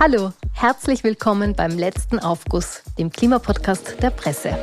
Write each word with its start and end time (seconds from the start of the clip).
Hallo, 0.00 0.32
herzlich 0.52 1.02
willkommen 1.02 1.54
beim 1.56 1.76
letzten 1.76 2.20
Aufguss, 2.20 2.84
dem 3.00 3.10
Klimapodcast 3.10 3.96
der 4.00 4.10
Presse. 4.10 4.56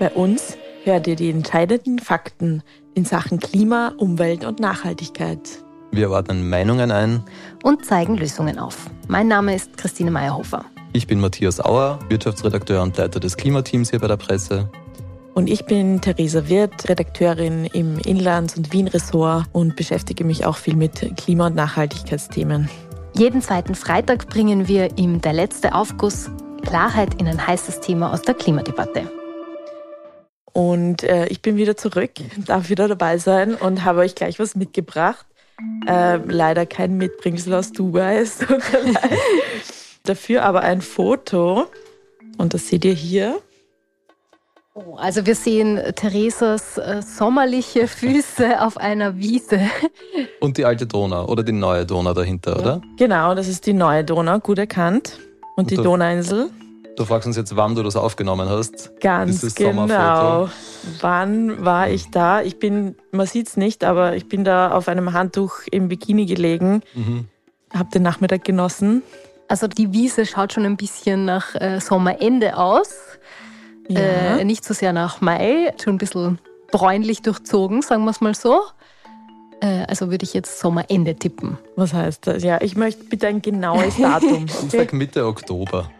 Bei 0.00 0.10
uns 0.10 0.56
hört 0.82 1.06
ihr 1.06 1.14
die 1.14 1.30
entscheidenden 1.30 2.00
Fakten 2.00 2.64
in 2.94 3.04
Sachen 3.04 3.38
Klima, 3.38 3.92
Umwelt 3.98 4.44
und 4.44 4.58
Nachhaltigkeit. 4.58 5.38
Wir 5.92 6.10
ordnen 6.10 6.50
Meinungen 6.50 6.90
ein 6.90 7.22
und 7.62 7.84
zeigen 7.84 8.16
Lösungen 8.16 8.58
auf. 8.58 8.90
Mein 9.06 9.28
Name 9.28 9.54
ist 9.54 9.76
Christine 9.76 10.10
Meyerhofer. 10.10 10.64
Ich 10.92 11.06
bin 11.06 11.20
Matthias 11.20 11.64
Auer, 11.64 12.00
Wirtschaftsredakteur 12.08 12.82
und 12.82 12.96
Leiter 12.96 13.20
des 13.20 13.36
Klimateams 13.36 13.90
hier 13.90 14.00
bei 14.00 14.08
der 14.08 14.16
Presse. 14.16 14.68
Und 15.34 15.48
ich 15.48 15.66
bin 15.66 16.00
Theresa 16.00 16.48
Wirth, 16.48 16.88
Redakteurin 16.88 17.66
im 17.66 18.00
Inlands- 18.00 18.56
und 18.56 18.72
Wien-Ressort 18.72 19.46
und 19.52 19.76
beschäftige 19.76 20.24
mich 20.24 20.46
auch 20.46 20.56
viel 20.56 20.74
mit 20.74 21.16
Klima- 21.16 21.46
und 21.46 21.54
Nachhaltigkeitsthemen. 21.54 22.68
Jeden 23.12 23.42
zweiten 23.42 23.74
Freitag 23.74 24.28
bringen 24.28 24.68
wir 24.68 24.96
ihm 24.96 25.20
der 25.20 25.32
letzte 25.32 25.74
Aufguss 25.74 26.30
Klarheit 26.62 27.20
in 27.20 27.26
ein 27.26 27.46
heißes 27.46 27.80
Thema 27.80 28.12
aus 28.12 28.22
der 28.22 28.34
Klimadebatte. 28.34 29.10
Und 30.52 31.02
äh, 31.02 31.26
ich 31.26 31.42
bin 31.42 31.56
wieder 31.56 31.76
zurück, 31.76 32.12
darf 32.46 32.70
wieder 32.70 32.88
dabei 32.88 33.18
sein 33.18 33.54
und 33.54 33.84
habe 33.84 34.00
euch 34.00 34.14
gleich 34.14 34.38
was 34.38 34.54
mitgebracht. 34.54 35.26
Äh, 35.86 36.16
leider 36.16 36.66
kein 36.66 36.96
Mitbringsel 36.96 37.54
aus 37.54 37.72
Dubai, 37.72 38.24
Dafür 40.04 40.44
aber 40.44 40.62
ein 40.62 40.80
Foto. 40.80 41.66
Und 42.38 42.54
das 42.54 42.68
seht 42.68 42.84
ihr 42.84 42.94
hier. 42.94 43.40
Oh, 44.72 44.94
also 44.94 45.26
wir 45.26 45.34
sehen 45.34 45.80
Theresas 45.96 46.78
äh, 46.78 47.02
sommerliche 47.02 47.86
Füße 47.88 48.62
auf 48.62 48.76
einer 48.76 49.16
Wiese. 49.16 49.60
Und 50.38 50.58
die 50.58 50.64
alte 50.64 50.86
Donau 50.86 51.26
oder 51.26 51.42
die 51.42 51.52
neue 51.52 51.84
Donau 51.84 52.14
dahinter, 52.14 52.56
oder? 52.56 52.80
Genau, 52.96 53.34
das 53.34 53.48
ist 53.48 53.66
die 53.66 53.72
neue 53.72 54.04
Donau, 54.04 54.38
gut 54.38 54.58
erkannt. 54.58 55.18
Und, 55.56 55.64
Und 55.64 55.70
die 55.72 55.76
Donauinsel. 55.76 56.50
Du 56.96 57.04
fragst 57.04 57.26
uns 57.26 57.36
jetzt, 57.36 57.56
wann 57.56 57.74
du 57.74 57.82
das 57.82 57.96
aufgenommen 57.96 58.48
hast. 58.48 58.92
Ganz 59.00 59.54
genau. 59.56 60.48
Wann 61.00 61.64
war 61.64 61.88
ich 61.88 62.10
da? 62.10 62.42
Ich 62.42 62.58
bin, 62.58 62.94
man 63.10 63.26
sieht 63.26 63.48
es 63.48 63.56
nicht, 63.56 63.82
aber 63.82 64.14
ich 64.14 64.28
bin 64.28 64.44
da 64.44 64.70
auf 64.70 64.86
einem 64.86 65.12
Handtuch 65.12 65.62
im 65.70 65.88
Bikini 65.88 66.26
gelegen. 66.26 66.82
Mhm. 66.94 67.26
Hab 67.72 67.90
den 67.90 68.02
Nachmittag 68.02 68.44
genossen. 68.44 69.02
Also 69.48 69.66
die 69.66 69.92
Wiese 69.92 70.26
schaut 70.26 70.52
schon 70.52 70.64
ein 70.64 70.76
bisschen 70.76 71.24
nach 71.24 71.56
äh, 71.56 71.80
Sommerende 71.80 72.56
aus. 72.56 72.94
Ja. 73.90 74.38
Äh, 74.38 74.44
nicht 74.44 74.64
so 74.64 74.72
sehr 74.72 74.92
nach 74.92 75.20
Mai, 75.20 75.72
schon 75.82 75.94
ein 75.94 75.98
bisschen 75.98 76.38
bräunlich 76.70 77.22
durchzogen, 77.22 77.82
sagen 77.82 78.04
wir 78.04 78.10
es 78.10 78.20
mal 78.20 78.34
so. 78.34 78.60
Äh, 79.60 79.84
also 79.88 80.10
würde 80.10 80.24
ich 80.24 80.32
jetzt 80.32 80.60
Sommerende 80.60 81.16
tippen. 81.16 81.58
Was 81.76 81.92
heißt 81.92 82.26
das? 82.26 82.42
Ja, 82.42 82.60
ich 82.60 82.76
möchte 82.76 83.04
bitte 83.04 83.26
ein 83.26 83.42
genaues 83.42 83.96
Datum. 84.00 84.46
ich 84.46 84.70
sag 84.70 84.92
Mitte 84.92 85.26
Oktober. 85.26 85.90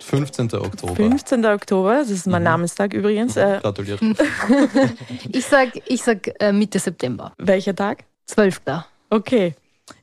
15. 0.00 0.52
Oktober. 0.54 0.94
15. 0.94 1.46
Oktober, 1.46 1.98
das 1.98 2.10
ist 2.10 2.26
mein 2.26 2.42
mhm. 2.42 2.46
Namenstag 2.46 2.92
übrigens. 2.94 3.36
Mhm. 3.36 3.42
Äh, 3.42 3.58
Gratuliert. 3.60 4.00
ich 5.32 5.46
sag, 5.46 5.68
ich 5.86 6.02
sag 6.02 6.30
äh, 6.40 6.52
Mitte 6.52 6.78
September. 6.78 7.32
Welcher 7.38 7.74
Tag? 7.74 8.04
12. 8.26 8.60
Okay. 9.10 9.54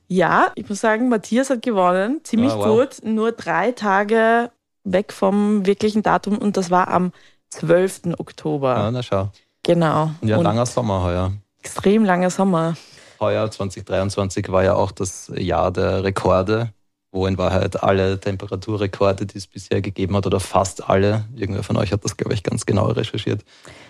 Ja, 0.08 0.52
ich 0.54 0.68
muss 0.68 0.80
sagen, 0.80 1.08
Matthias 1.08 1.50
hat 1.50 1.62
gewonnen. 1.62 2.20
Ziemlich 2.24 2.52
ah, 2.52 2.58
wow. 2.58 2.80
gut. 2.80 3.04
Nur 3.04 3.32
drei 3.32 3.72
Tage 3.72 4.50
weg 4.84 5.12
vom 5.12 5.64
wirklichen 5.66 6.02
Datum 6.02 6.38
und 6.38 6.56
das 6.56 6.70
war 6.70 6.88
am 6.88 7.12
12. 7.54 8.18
Oktober. 8.18 8.76
Ja, 8.76 8.90
na 8.90 9.02
schau. 9.02 9.30
Genau. 9.62 10.10
Ja, 10.22 10.36
und 10.36 10.44
langer 10.44 10.66
Sommer 10.66 11.02
heuer. 11.02 11.32
Extrem 11.60 12.04
langer 12.04 12.30
Sommer. 12.30 12.76
Heuer 13.20 13.50
2023 13.50 14.50
war 14.50 14.64
ja 14.64 14.74
auch 14.74 14.92
das 14.92 15.32
Jahr 15.34 15.70
der 15.70 16.04
Rekorde, 16.04 16.72
wo 17.12 17.26
in 17.26 17.38
Wahrheit 17.38 17.82
alle 17.82 18.18
Temperaturrekorde, 18.18 19.24
die 19.24 19.38
es 19.38 19.46
bisher 19.46 19.80
gegeben 19.80 20.16
hat, 20.16 20.26
oder 20.26 20.40
fast 20.40 20.88
alle, 20.88 21.24
irgendwer 21.34 21.62
von 21.62 21.76
euch 21.76 21.92
hat 21.92 22.04
das, 22.04 22.16
glaube 22.16 22.34
ich, 22.34 22.42
ganz 22.42 22.66
genau 22.66 22.86
recherchiert, 22.86 23.42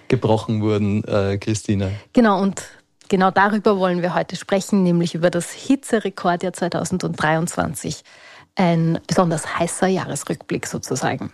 gebrochen 0.08 0.62
wurden, 0.62 1.02
äh, 1.04 1.38
Christine. 1.38 1.92
Genau, 2.12 2.40
und 2.40 2.62
genau 3.08 3.30
darüber 3.30 3.78
wollen 3.78 4.02
wir 4.02 4.14
heute 4.14 4.36
sprechen, 4.36 4.82
nämlich 4.82 5.14
über 5.14 5.30
das 5.30 5.50
Hitzerekordjahr 5.50 6.52
2023 6.52 8.02
ein 8.56 9.00
besonders 9.06 9.58
heißer 9.58 9.88
Jahresrückblick 9.88 10.66
sozusagen. 10.66 11.32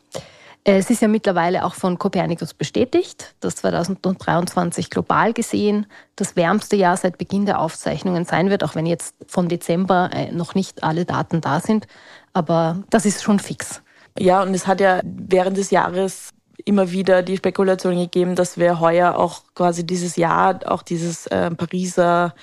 Es 0.65 0.91
ist 0.91 1.01
ja 1.01 1.09
mittlerweile 1.09 1.65
auch 1.65 1.75
von 1.75 1.99
Copernicus 1.99 2.53
bestätigt, 2.53 3.35
dass 3.41 3.57
2023 3.57 4.91
global 4.91 5.33
gesehen 5.33 5.87
das 6.17 6.37
wärmste 6.37 6.77
Jahr 6.77 6.99
seit 6.99 7.17
Beginn 7.17 7.47
der 7.47 7.61
Aufzeichnungen 7.61 8.27
sein 8.27 8.51
wird, 8.51 8.63
auch 8.63 8.75
wenn 8.75 8.85
jetzt 8.85 9.15
von 9.27 9.49
Dezember 9.49 10.11
äh, 10.13 10.31
noch 10.33 10.55
nicht 10.55 10.83
alle 10.83 11.07
Daten 11.07 11.41
da 11.41 11.61
sind. 11.61 11.87
Aber 12.35 12.83
das 12.91 13.07
ist 13.07 13.23
schon 13.23 13.39
fix. 13.39 13.83
Ja, 14.19 14.43
und 14.43 14.55
es 14.55 14.67
hat 14.67 14.81
ja 14.81 15.01
während 15.03 15.57
des 15.57 15.71
Jahres 15.71 16.31
immer 16.67 16.91
wieder 16.91 17.23
die 17.23 17.39
Spekulation 17.39 17.97
gegeben, 17.97 18.35
dass 18.35 18.59
wir 18.59 18.81
heuer 18.81 19.17
auch 19.17 19.45
quasi 19.55 19.87
dieses 19.87 20.17
Jahr 20.17 20.61
auch 20.67 20.83
dieses 20.83 21.27
äh, 21.29 21.51
Pariser 21.51 22.35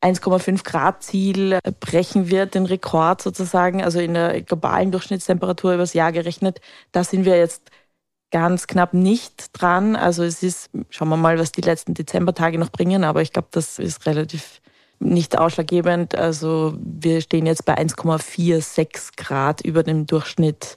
1,5 0.00 0.64
Grad 0.64 1.02
Ziel 1.02 1.58
brechen 1.80 2.30
wird, 2.30 2.54
den 2.54 2.66
Rekord 2.66 3.20
sozusagen, 3.20 3.82
also 3.82 3.98
in 3.98 4.14
der 4.14 4.42
globalen 4.42 4.92
Durchschnittstemperatur 4.92 5.74
übers 5.74 5.92
Jahr 5.94 6.12
gerechnet. 6.12 6.60
Da 6.92 7.02
sind 7.02 7.24
wir 7.24 7.36
jetzt 7.36 7.70
ganz 8.30 8.66
knapp 8.66 8.94
nicht 8.94 9.50
dran. 9.52 9.96
Also 9.96 10.22
es 10.22 10.42
ist, 10.42 10.70
schauen 10.90 11.08
wir 11.08 11.16
mal, 11.16 11.38
was 11.38 11.52
die 11.52 11.62
letzten 11.62 11.94
Dezembertage 11.94 12.58
noch 12.58 12.70
bringen, 12.70 13.04
aber 13.04 13.22
ich 13.22 13.32
glaube, 13.32 13.48
das 13.50 13.78
ist 13.78 14.06
relativ 14.06 14.60
nicht 15.00 15.38
ausschlaggebend. 15.38 16.16
Also 16.16 16.74
wir 16.78 17.20
stehen 17.20 17.46
jetzt 17.46 17.64
bei 17.64 17.76
1,46 17.76 19.16
Grad 19.16 19.60
über 19.62 19.82
dem 19.82 20.06
Durchschnitt. 20.06 20.76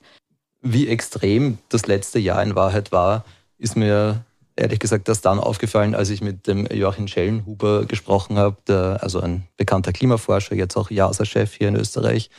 Wie 0.62 0.88
extrem 0.88 1.58
das 1.70 1.88
letzte 1.88 2.20
Jahr 2.20 2.42
in 2.44 2.56
Wahrheit 2.56 2.92
war, 2.92 3.26
ist 3.58 3.76
mir 3.76 4.24
ehrlich 4.62 4.80
gesagt 4.80 5.10
erst 5.10 5.26
dann 5.26 5.40
aufgefallen, 5.40 5.96
als 5.96 6.10
ich 6.10 6.22
mit 6.22 6.48
dem 6.48 6.66
Joachim 6.68 7.08
Schellenhuber 7.08 7.86
gesprochen 7.86 8.38
habe, 8.38 8.58
der, 8.68 9.00
also 9.02 9.20
ein 9.20 9.48
bekannter 9.58 9.92
Klimaforscher, 9.92 10.56
jetzt 10.56 10.78
auch 10.78 10.90
JASA-Chef 10.90 11.54
hier 11.54 11.68
in 11.68 11.76
Österreich, 11.76 12.30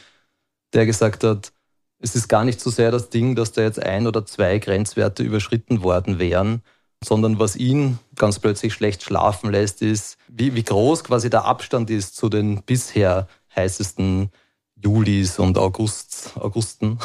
der 0.73 0.87
gesagt 0.87 1.25
hat, 1.25 1.53
es 1.99 2.17
ist 2.17 2.29
gar 2.29 2.45
nicht 2.45 2.61
so 2.61 2.71
sehr 2.71 2.91
das 2.91 3.11
Ding, 3.11 3.37
dass 3.37 3.53
da 3.53 3.63
jetzt 3.63 3.81
ein 3.81 4.07
oder 4.07 4.25
zwei 4.27 4.59
Grenzwerte 4.59 5.23
überschritten 5.23 5.83
worden 5.83 6.19
wären, 6.19 6.63
sondern 7.05 7.39
was 7.39 7.57
ihn 7.57 7.99
ganz 8.17 8.39
plötzlich 8.39 8.73
schlecht 8.73 9.03
schlafen 9.03 9.51
lässt, 9.51 9.83
ist, 9.83 10.17
wie, 10.29 10.55
wie 10.55 10.63
groß 10.63 11.05
quasi 11.05 11.31
der 11.31 11.45
Abstand 11.45 11.91
ist 11.91 12.17
zu 12.17 12.29
den 12.29 12.63
bisher 12.63 13.29
heißesten 13.55 14.31
Julis 14.77 15.39
und 15.39 15.59
Augusts, 15.59 16.37
Augusten 16.37 16.99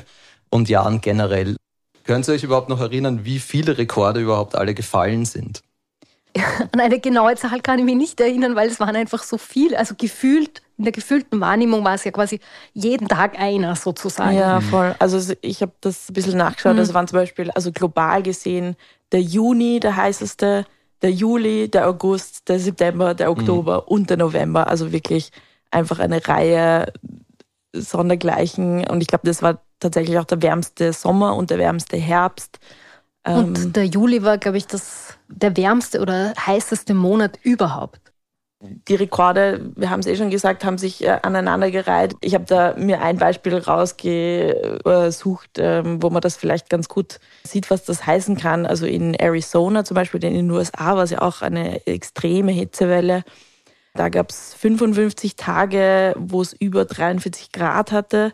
und 0.50 0.68
Jahren 0.68 1.00
generell. 1.00 1.56
Können 2.08 2.22
Sie 2.22 2.32
euch 2.32 2.42
überhaupt 2.42 2.70
noch 2.70 2.80
erinnern, 2.80 3.26
wie 3.26 3.38
viele 3.38 3.76
Rekorde 3.76 4.20
überhaupt 4.20 4.54
alle 4.54 4.72
gefallen 4.72 5.26
sind? 5.26 5.60
An 6.72 6.80
eine 6.80 7.00
genaue 7.00 7.34
Zahl 7.36 7.60
kann 7.60 7.78
ich 7.78 7.84
mich 7.84 7.96
nicht 7.96 8.18
erinnern, 8.18 8.56
weil 8.56 8.68
es 8.70 8.80
waren 8.80 8.96
einfach 8.96 9.22
so 9.22 9.36
viele. 9.36 9.78
Also 9.78 9.94
gefühlt, 9.94 10.62
in 10.78 10.84
der 10.84 10.94
gefühlten 10.94 11.38
Wahrnehmung 11.38 11.84
war 11.84 11.96
es 11.96 12.04
ja 12.04 12.10
quasi 12.10 12.40
jeden 12.72 13.08
Tag 13.08 13.38
einer 13.38 13.76
sozusagen. 13.76 14.38
Ja, 14.38 14.62
voll. 14.62 14.94
Also 14.98 15.34
ich 15.42 15.60
habe 15.60 15.72
das 15.82 16.08
ein 16.08 16.14
bisschen 16.14 16.38
nachgeschaut. 16.38 16.72
Mhm. 16.72 16.78
Also 16.78 16.94
waren 16.94 17.08
zum 17.08 17.18
Beispiel, 17.18 17.50
also 17.50 17.72
global 17.72 18.22
gesehen, 18.22 18.76
der 19.12 19.20
Juni 19.20 19.78
der 19.78 19.96
heißeste, 19.96 20.64
der 21.02 21.10
Juli, 21.10 21.68
der 21.68 21.90
August, 21.90 22.48
der 22.48 22.58
September, 22.58 23.12
der 23.12 23.30
Oktober 23.30 23.82
mhm. 23.82 23.92
und 23.92 24.08
der 24.08 24.16
November. 24.16 24.68
Also 24.68 24.92
wirklich 24.92 25.30
einfach 25.70 25.98
eine 25.98 26.26
Reihe 26.26 26.90
Sondergleichen. 27.74 28.86
Und 28.86 29.02
ich 29.02 29.08
glaube, 29.08 29.26
das 29.26 29.42
war 29.42 29.60
tatsächlich 29.80 30.18
auch 30.18 30.24
der 30.24 30.42
wärmste 30.42 30.92
Sommer 30.92 31.36
und 31.36 31.50
der 31.50 31.58
wärmste 31.58 31.96
Herbst. 31.96 32.58
Und 33.26 33.58
ähm, 33.58 33.72
der 33.72 33.84
Juli 33.84 34.22
war, 34.22 34.38
glaube 34.38 34.58
ich, 34.58 34.66
das, 34.66 35.14
der 35.28 35.56
wärmste 35.56 36.00
oder 36.00 36.32
heißeste 36.34 36.94
Monat 36.94 37.38
überhaupt. 37.42 38.00
Die 38.60 38.96
Rekorde, 38.96 39.70
wir 39.76 39.88
haben 39.88 40.00
es 40.00 40.06
eh 40.06 40.16
schon 40.16 40.30
gesagt, 40.30 40.64
haben 40.64 40.78
sich 40.78 41.04
äh, 41.04 41.18
aneinandergereiht. 41.22 42.16
Ich 42.20 42.34
habe 42.34 42.44
da 42.44 42.74
mir 42.76 43.00
ein 43.02 43.16
Beispiel 43.16 43.56
rausgesucht, 43.56 45.50
ähm, 45.58 46.02
wo 46.02 46.10
man 46.10 46.22
das 46.22 46.36
vielleicht 46.36 46.68
ganz 46.68 46.88
gut 46.88 47.20
sieht, 47.44 47.70
was 47.70 47.84
das 47.84 48.04
heißen 48.04 48.36
kann. 48.36 48.66
Also 48.66 48.84
in 48.86 49.14
Arizona 49.14 49.84
zum 49.84 49.94
Beispiel, 49.94 50.24
in 50.24 50.34
den 50.34 50.50
USA 50.50 50.96
war 50.96 51.04
es 51.04 51.10
ja 51.10 51.22
auch 51.22 51.40
eine 51.42 51.86
extreme 51.86 52.50
Hitzewelle. 52.50 53.22
Da 53.94 54.08
gab 54.08 54.30
es 54.30 54.54
55 54.54 55.36
Tage, 55.36 56.14
wo 56.18 56.42
es 56.42 56.52
über 56.52 56.84
43 56.84 57.52
Grad 57.52 57.92
hatte. 57.92 58.32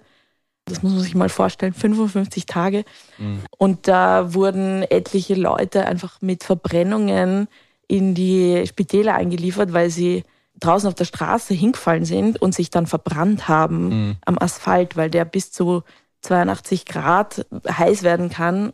Das 0.67 0.83
muss 0.83 0.93
man 0.93 1.03
sich 1.03 1.15
mal 1.15 1.29
vorstellen, 1.29 1.75
55 1.75 2.47
Tage. 2.47 2.85
Mhm. 3.19 3.41
Und 3.59 3.87
da 3.87 4.33
wurden 4.33 4.83
etliche 4.83 5.35
Leute 5.35 5.87
einfach 5.87 6.23
mit 6.23 6.43
Verbrennungen 6.45 7.49
in 7.87 8.15
die 8.15 8.67
Spitäler 8.67 9.15
eingeliefert, 9.15 9.73
weil 9.73 9.91
sie 9.91 10.25
draußen 10.61 10.89
auf 10.89 10.95
der 10.95 11.05
Straße 11.05 11.53
hingefallen 11.53 12.05
sind 12.05 12.41
und 12.41 12.55
sich 12.55 12.71
dann 12.71 12.87
verbrannt 12.87 13.49
haben 13.49 13.89
mhm. 13.89 14.17
am 14.25 14.39
Asphalt, 14.39 14.97
weil 14.97 15.11
der 15.11 15.25
bis 15.25 15.53
zu 15.53 15.83
82 16.23 16.87
Grad 16.87 17.47
heiß 17.69 18.03
werden 18.03 18.31
kann. 18.31 18.73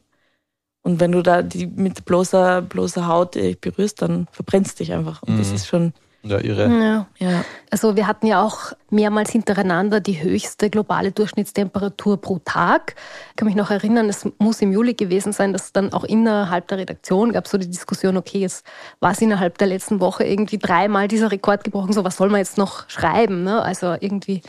Und 0.83 1.01
wenn 1.01 1.13
du 1.13 1.23
da 1.23 1.43
die 1.43 1.67
mit 1.67 2.05
bloßer, 2.05 2.63
bloßer 2.63 3.07
Haut 3.07 3.37
berührst, 3.61 4.01
dann 4.03 4.29
verbrennst 4.31 4.79
dich 4.79 4.93
einfach. 4.93 5.23
Und 5.23 5.35
mhm. 5.35 5.39
das 5.39 5.51
ist 5.51 5.67
schon 5.67 5.93
Ja, 6.23 6.39
irre. 6.39 6.69
Ja. 6.69 7.07
ja. 7.19 7.45
Also 7.71 7.97
wir 7.97 8.07
hatten 8.07 8.27
ja 8.27 8.43
auch 8.43 8.73
mehrmals 8.91 9.31
hintereinander 9.31 10.01
die 10.01 10.23
höchste 10.23 10.69
globale 10.69 11.13
Durchschnittstemperatur 11.13 12.21
pro 12.21 12.39
Tag. 12.45 12.95
Ich 13.31 13.37
kann 13.37 13.47
mich 13.47 13.57
noch 13.57 13.71
erinnern, 13.71 14.09
es 14.11 14.29
muss 14.39 14.61
im 14.61 14.71
Juli 14.73 14.93
gewesen 14.93 15.33
sein, 15.33 15.55
dass 15.55 15.73
dann 15.73 15.95
auch 15.95 16.05
innerhalb 16.05 16.69
der 16.69 16.79
Redaktion 16.79 17.33
gab 17.33 17.47
es 17.47 17.51
so 17.51 17.59
die 17.59 17.71
Diskussion, 17.71 18.19
okay, 18.19 18.41
jetzt 18.41 18.67
war 19.01 19.13
es 19.13 19.23
innerhalb 19.23 19.57
der 19.57 19.69
letzten 19.69 20.01
Woche 20.01 20.25
irgendwie 20.25 20.59
dreimal 20.59 21.09
dieser 21.09 21.31
Rekord 21.31 21.65
gebrochen, 21.65 21.95
so 21.95 22.05
was 22.05 22.19
soll 22.19 22.29
man 22.29 22.41
jetzt 22.41 22.59
noch 22.59 22.89
schreiben? 22.89 23.43
Ne? 23.43 23.63
Also 23.63 23.97
irgendwie. 23.99 24.43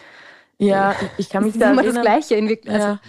Ja, 0.57 0.95
ich 1.17 1.29
kann 1.29 1.45
mich 1.45 1.57
da 1.59 1.71
immer 1.71 1.83
das 1.83 2.01
Gleiche. 2.01 2.35
In 2.35 2.50
also, 2.67 2.88
ja. 2.88 3.00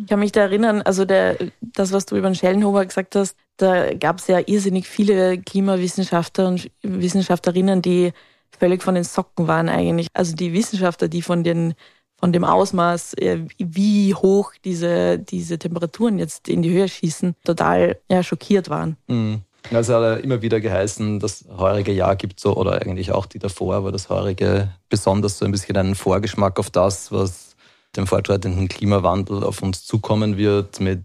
Ich 0.00 0.06
kann 0.06 0.20
mich 0.20 0.32
da 0.32 0.40
erinnern, 0.40 0.82
also 0.82 1.04
der, 1.04 1.36
das, 1.60 1.92
was 1.92 2.06
du 2.06 2.16
über 2.16 2.28
den 2.28 2.34
Schellenhofer 2.34 2.86
gesagt 2.86 3.16
hast, 3.16 3.36
da 3.56 3.92
gab 3.94 4.18
es 4.18 4.26
ja 4.26 4.40
irrsinnig 4.44 4.88
viele 4.88 5.38
Klimawissenschaftler 5.38 6.48
und 6.48 6.70
Wissenschaftlerinnen, 6.82 7.82
die 7.82 8.12
völlig 8.58 8.82
von 8.82 8.94
den 8.94 9.04
Socken 9.04 9.46
waren 9.46 9.68
eigentlich. 9.68 10.08
Also 10.14 10.34
die 10.34 10.52
Wissenschaftler, 10.52 11.08
die 11.08 11.22
von 11.22 11.44
den 11.44 11.74
von 12.20 12.32
dem 12.32 12.44
Ausmaß, 12.44 13.14
äh, 13.14 13.46
wie 13.58 14.14
hoch 14.14 14.52
diese, 14.64 15.18
diese 15.18 15.58
Temperaturen 15.58 16.18
jetzt 16.18 16.48
in 16.48 16.60
die 16.62 16.70
Höhe 16.70 16.86
schießen, 16.86 17.34
total 17.44 17.98
ja, 18.10 18.22
schockiert 18.22 18.68
waren. 18.68 18.96
Mhm. 19.08 19.40
Also 19.72 19.94
hat 19.94 20.02
er 20.02 20.24
immer 20.24 20.42
wieder 20.42 20.60
geheißen, 20.60 21.20
das 21.20 21.44
heurige 21.56 21.92
Jahr 21.92 22.16
gibt 22.16 22.40
so, 22.40 22.56
oder 22.56 22.80
eigentlich 22.82 23.12
auch 23.12 23.26
die 23.26 23.38
davor, 23.38 23.74
aber 23.74 23.92
das 23.92 24.08
heurige 24.08 24.70
besonders 24.88 25.38
so 25.38 25.44
ein 25.44 25.52
bisschen 25.52 25.76
einen 25.76 25.94
Vorgeschmack 25.94 26.58
auf 26.58 26.70
das, 26.70 27.12
was 27.12 27.49
dem 27.96 28.06
fortschreitenden 28.06 28.68
Klimawandel 28.68 29.42
auf 29.42 29.62
uns 29.62 29.84
zukommen 29.84 30.36
wird, 30.36 30.80
mit 30.80 31.04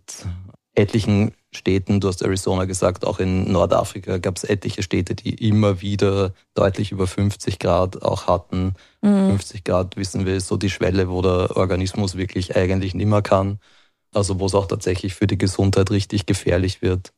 etlichen 0.76 1.32
Städten, 1.56 2.00
du 2.00 2.10
hast 2.10 2.22
Arizona 2.22 2.66
gesagt, 2.66 3.06
auch 3.06 3.20
in 3.20 3.52
Nordafrika 3.52 4.18
gab 4.18 4.38
es 4.38 4.44
etliche 4.44 4.84
Städte, 4.84 5.16
die 5.16 5.34
immer 5.48 5.82
wieder 5.82 6.34
deutlich 6.54 6.92
über 6.92 7.08
50 7.08 7.60
Grad 7.60 8.04
auch 8.04 8.28
hatten. 8.28 8.74
Mhm. 9.02 9.30
50 9.30 9.64
Grad, 9.64 9.98
wissen 9.98 10.26
wir, 10.26 10.36
ist 10.36 10.48
so 10.48 10.58
die 10.58 10.70
Schwelle, 10.70 11.10
wo 11.10 11.22
der 11.22 11.56
Organismus 11.56 12.18
wirklich 12.18 12.56
eigentlich 12.56 12.94
nimmer 12.94 13.22
kann. 13.22 13.60
Also 14.14 14.40
wo 14.40 14.46
es 14.46 14.56
auch 14.56 14.68
tatsächlich 14.68 15.14
für 15.14 15.28
die 15.28 15.38
Gesundheit 15.38 15.92
richtig 15.92 16.26
gefährlich 16.26 16.82
wird. 16.82 17.14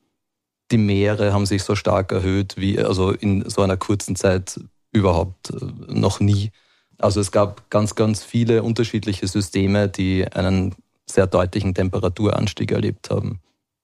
Die 0.71 0.77
Meere 0.77 1.33
haben 1.33 1.45
sich 1.45 1.63
so 1.63 1.75
stark 1.75 2.11
erhöht 2.11 2.55
wie 2.57 2.79
also 2.79 3.11
in 3.11 3.47
so 3.49 3.61
einer 3.61 3.77
kurzen 3.77 4.15
Zeit 4.15 4.59
überhaupt 4.91 5.51
äh, 5.51 5.65
noch 5.87 6.19
nie. 6.19 6.51
Also 6.97 7.19
es 7.19 7.31
gab 7.31 7.69
ganz, 7.69 7.95
ganz 7.95 8.23
viele 8.23 8.63
unterschiedliche 8.63 9.27
Systeme, 9.27 9.87
die 9.87 10.25
einen 10.31 10.75
sehr 11.05 11.27
deutlichen 11.27 11.73
Temperaturanstieg 11.73 12.71
erlebt 12.71 13.09
haben. 13.09 13.39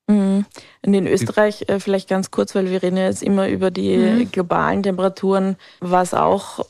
Mhm. 0.07 0.45
In 0.81 1.07
Österreich 1.07 1.63
äh, 1.69 1.79
vielleicht 1.79 2.09
ganz 2.09 2.29
kurz, 2.29 2.53
weil 2.55 2.69
wir 2.69 2.83
reden 2.83 2.97
jetzt 2.97 3.23
immer 3.23 3.47
über 3.47 3.71
die 3.71 3.95
mhm. 3.95 4.31
globalen 4.31 4.83
Temperaturen, 4.83 5.55
war 5.79 6.03
es 6.03 6.13
auch 6.13 6.65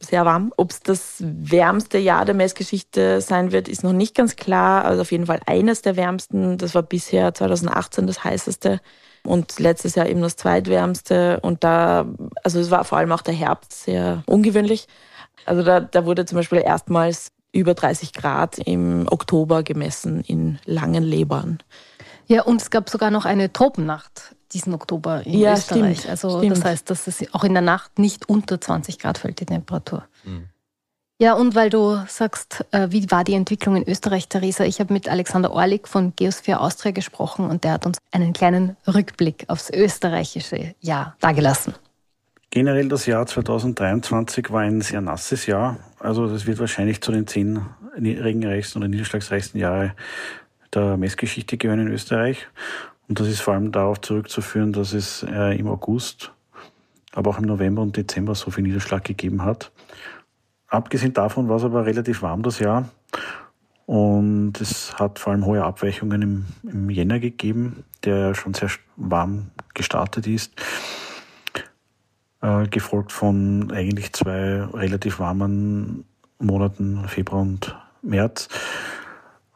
sehr 0.00 0.24
warm. 0.24 0.52
Ob 0.56 0.72
es 0.72 0.80
das 0.80 1.16
wärmste 1.20 1.98
Jahr 1.98 2.24
der 2.24 2.34
Messgeschichte 2.34 3.20
sein 3.20 3.52
wird, 3.52 3.68
ist 3.68 3.84
noch 3.84 3.92
nicht 3.92 4.16
ganz 4.16 4.34
klar. 4.34 4.84
Also 4.84 5.02
auf 5.02 5.12
jeden 5.12 5.26
Fall 5.26 5.40
eines 5.46 5.82
der 5.82 5.96
wärmsten. 5.96 6.58
Das 6.58 6.74
war 6.74 6.82
bisher 6.82 7.32
2018 7.32 8.08
das 8.08 8.24
heißeste 8.24 8.80
und 9.22 9.60
letztes 9.60 9.94
Jahr 9.94 10.08
eben 10.08 10.20
das 10.20 10.34
zweitwärmste. 10.34 11.38
Und 11.40 11.62
da, 11.62 12.06
also 12.42 12.58
es 12.58 12.72
war 12.72 12.84
vor 12.84 12.98
allem 12.98 13.12
auch 13.12 13.22
der 13.22 13.34
Herbst 13.34 13.84
sehr 13.84 14.24
ungewöhnlich. 14.26 14.88
Also 15.46 15.62
da, 15.62 15.80
da 15.80 16.06
wurde 16.06 16.24
zum 16.24 16.36
Beispiel 16.36 16.62
erstmals 16.64 17.30
über 17.52 17.74
30 17.74 18.12
Grad 18.12 18.58
im 18.58 19.06
Oktober 19.10 19.62
gemessen 19.62 20.22
in 20.22 20.58
langen 20.64 21.04
Lebern. 21.04 21.58
Ja, 22.26 22.42
und 22.42 22.60
es 22.60 22.70
gab 22.70 22.88
sogar 22.88 23.10
noch 23.10 23.24
eine 23.24 23.52
Tropennacht 23.52 24.34
diesen 24.52 24.72
Oktober 24.72 25.26
in 25.26 25.38
ja, 25.38 25.54
Österreich. 25.54 25.98
Stimmt, 25.98 26.10
also 26.10 26.38
stimmt. 26.38 26.56
das 26.56 26.64
heißt, 26.64 26.90
dass 26.90 27.06
es 27.06 27.34
auch 27.34 27.44
in 27.44 27.52
der 27.52 27.62
Nacht 27.62 27.98
nicht 27.98 28.28
unter 28.28 28.60
20 28.60 28.98
Grad 28.98 29.18
fällt, 29.18 29.40
die 29.40 29.46
Temperatur. 29.46 30.04
Mhm. 30.24 30.48
Ja, 31.20 31.34
und 31.34 31.54
weil 31.54 31.70
du 31.70 32.02
sagst, 32.08 32.64
äh, 32.72 32.88
wie 32.90 33.08
war 33.10 33.22
die 33.22 33.34
Entwicklung 33.34 33.76
in 33.76 33.88
Österreich, 33.88 34.28
Theresa? 34.28 34.64
Ich 34.64 34.80
habe 34.80 34.92
mit 34.92 35.08
Alexander 35.08 35.52
Orlik 35.52 35.86
von 35.86 36.12
Geosphere 36.16 36.60
Austria 36.60 36.90
gesprochen 36.90 37.48
und 37.48 37.62
der 37.62 37.72
hat 37.72 37.86
uns 37.86 37.98
einen 38.10 38.32
kleinen 38.32 38.76
Rückblick 38.86 39.44
aufs 39.48 39.70
österreichische 39.70 40.74
Jahr 40.80 41.16
dargelassen. 41.20 41.74
Generell 42.54 42.88
das 42.88 43.06
Jahr 43.06 43.26
2023 43.26 44.52
war 44.52 44.60
ein 44.60 44.80
sehr 44.80 45.00
nasses 45.00 45.46
Jahr. 45.46 45.76
Also 45.98 46.28
das 46.28 46.46
wird 46.46 46.60
wahrscheinlich 46.60 47.00
zu 47.00 47.10
den 47.10 47.26
zehn 47.26 47.66
regenreichsten 47.96 48.80
oder 48.80 48.86
niederschlagsreichsten 48.88 49.58
Jahren 49.60 49.90
der 50.72 50.96
Messgeschichte 50.96 51.56
gehören 51.56 51.80
in 51.80 51.88
Österreich. 51.88 52.46
Und 53.08 53.18
das 53.18 53.26
ist 53.26 53.40
vor 53.40 53.54
allem 53.54 53.72
darauf 53.72 54.00
zurückzuführen, 54.02 54.72
dass 54.72 54.92
es 54.92 55.24
äh, 55.28 55.58
im 55.58 55.66
August, 55.66 56.30
aber 57.12 57.30
auch 57.30 57.38
im 57.38 57.44
November 57.44 57.82
und 57.82 57.96
Dezember 57.96 58.36
so 58.36 58.52
viel 58.52 58.62
Niederschlag 58.62 59.02
gegeben 59.02 59.42
hat. 59.42 59.72
Abgesehen 60.68 61.12
davon 61.12 61.48
war 61.48 61.56
es 61.56 61.64
aber 61.64 61.84
relativ 61.86 62.22
warm 62.22 62.44
das 62.44 62.60
Jahr. 62.60 62.88
Und 63.86 64.60
es 64.60 64.94
hat 64.94 65.18
vor 65.18 65.32
allem 65.32 65.44
hohe 65.44 65.64
Abweichungen 65.64 66.22
im, 66.22 66.44
im 66.62 66.88
Jänner 66.88 67.18
gegeben, 67.18 67.82
der 68.04 68.36
schon 68.36 68.54
sehr 68.54 68.70
warm 68.94 69.50
gestartet 69.74 70.28
ist. 70.28 70.52
Äh, 72.44 72.68
gefolgt 72.68 73.10
von 73.10 73.72
eigentlich 73.72 74.12
zwei 74.12 74.64
relativ 74.64 75.18
warmen 75.18 76.04
Monaten, 76.38 77.08
Februar 77.08 77.40
und 77.40 77.74
März. 78.02 78.48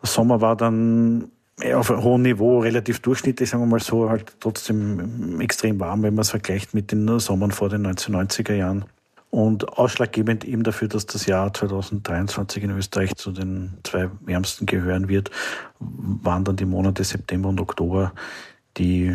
Sommer 0.03 0.41
war 0.41 0.57
dann 0.57 1.31
auf 1.75 1.91
hohen 1.91 2.23
Niveau 2.23 2.61
relativ 2.61 3.01
durchschnittlich, 3.01 3.51
sagen 3.51 3.65
wir 3.65 3.67
mal 3.67 3.81
so, 3.81 4.09
halt 4.09 4.41
trotzdem 4.41 5.39
extrem 5.39 5.79
warm, 5.79 6.03
wenn 6.03 6.15
man 6.15 6.23
es 6.23 6.31
vergleicht 6.31 6.73
mit 6.73 6.91
den 6.91 7.19
Sommern 7.19 7.51
vor 7.51 7.69
den 7.69 7.87
1990er 7.87 8.55
Jahren. 8.55 8.87
Und 9.29 9.69
ausschlaggebend 9.69 10.47
eben 10.47 10.63
dafür, 10.63 10.89
dass 10.89 11.05
das 11.05 11.27
Jahr 11.27 11.53
2023 11.53 12.63
in 12.63 12.71
Österreich 12.71 13.15
zu 13.17 13.33
den 13.33 13.77
zwei 13.83 14.09
wärmsten 14.23 14.65
gehören 14.65 15.11
wird, 15.11 15.31
waren 15.79 16.45
dann 16.45 16.57
die 16.57 16.65
Monate 16.65 17.05
September 17.05 17.51
und 17.51 17.61
Oktober, 17.61 18.15
die 18.79 19.15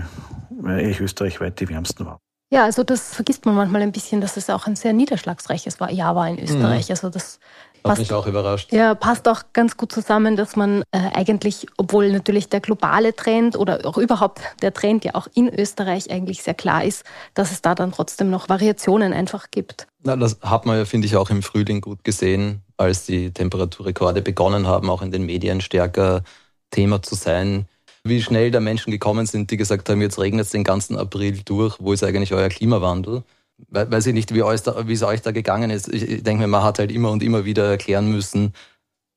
eigentlich 0.64 1.00
österreichweit 1.00 1.60
die 1.60 1.70
wärmsten 1.70 2.06
waren. 2.06 2.20
Ja, 2.54 2.66
also 2.66 2.84
das 2.84 3.16
vergisst 3.16 3.48
man 3.48 3.56
manchmal 3.56 3.82
ein 3.82 3.92
bisschen, 3.92 4.22
dass 4.22 4.38
es 4.38 4.48
auch 4.50 4.68
ein 4.68 4.76
sehr 4.76 4.94
niederschlagsreiches 4.94 5.78
Jahr 5.90 6.16
war 6.16 6.28
in 6.28 6.38
Österreich. 6.38 6.88
Mhm. 6.88 6.92
Also 6.92 7.10
das 7.10 7.40
Passt, 7.82 8.00
Hat 8.00 8.00
mich 8.00 8.14
auch 8.14 8.28
überrascht. 8.28 8.72
Ja, 8.72 8.96
passt 8.96 9.28
auch 9.28 9.42
ganz 9.52 9.76
gut 9.76 9.92
zusammen, 9.92 10.38
dass 10.38 10.56
man 10.56 10.84
äh, 10.92 11.00
eigentlich, 11.14 11.68
obwohl 11.76 12.14
natürlich 12.14 12.48
der 12.48 12.62
globale 12.62 13.14
Trend 13.14 13.58
oder 13.58 13.86
auch 13.86 13.98
überhaupt 13.98 14.40
der 14.62 14.74
Trend 14.74 15.04
ja 15.04 15.16
auch 15.16 15.28
in 15.34 15.54
Österreich 15.54 16.10
eigentlich 16.10 16.44
sehr 16.44 16.54
klar 16.54 16.86
ist, 16.86 17.04
dass 17.34 17.52
es 17.52 17.62
da 17.62 17.76
dann 17.76 17.92
trotzdem 17.92 18.30
noch 18.30 18.48
Variationen 18.48 19.12
einfach 19.12 19.52
gibt. 19.52 19.88
Na, 20.02 20.16
das 20.16 20.40
hat 20.42 20.66
man 20.66 20.78
ja, 20.78 20.86
finde 20.86 21.08
ich, 21.08 21.18
auch 21.18 21.30
im 21.30 21.44
Frühling 21.44 21.82
gut 21.82 22.06
gesehen, 22.06 22.62
als 22.78 23.06
die 23.06 23.34
Temperaturrekorde 23.34 24.22
begonnen 24.22 24.66
haben, 24.66 24.90
auch 24.90 25.02
in 25.02 25.12
den 25.12 25.26
Medien 25.26 25.60
stärker 25.60 26.24
Thema 26.72 27.02
zu 27.02 27.16
sein. 27.16 27.68
Wie 28.06 28.22
schnell 28.22 28.52
da 28.52 28.60
Menschen 28.60 28.92
gekommen 28.92 29.26
sind, 29.26 29.50
die 29.50 29.58
gesagt 29.58 29.90
haben, 29.90 30.02
jetzt 30.02 30.20
regnet 30.20 30.46
es 30.46 30.52
den 30.52 30.66
ganzen 30.66 30.98
April 30.98 31.42
durch, 31.46 31.78
wo 31.80 31.94
ist 31.94 32.04
eigentlich 32.04 32.34
euer 32.34 32.50
Klimawandel? 32.50 33.24
weiß 33.70 34.08
ich 34.08 34.14
nicht, 34.14 34.34
wie, 34.34 34.40
da, 34.40 34.88
wie 34.88 34.94
es 34.94 35.04
euch 35.04 35.22
da 35.22 35.32
gegangen 35.32 35.70
ist. 35.70 35.88
Ich 35.88 36.24
denke 36.24 36.42
mir, 36.42 36.48
man 36.48 36.64
hat 36.64 36.80
halt 36.80 36.92
immer 36.92 37.12
und 37.12 37.24
immer 37.24 37.46
wieder 37.46 37.70
erklären 37.70 38.12
müssen, 38.12 38.54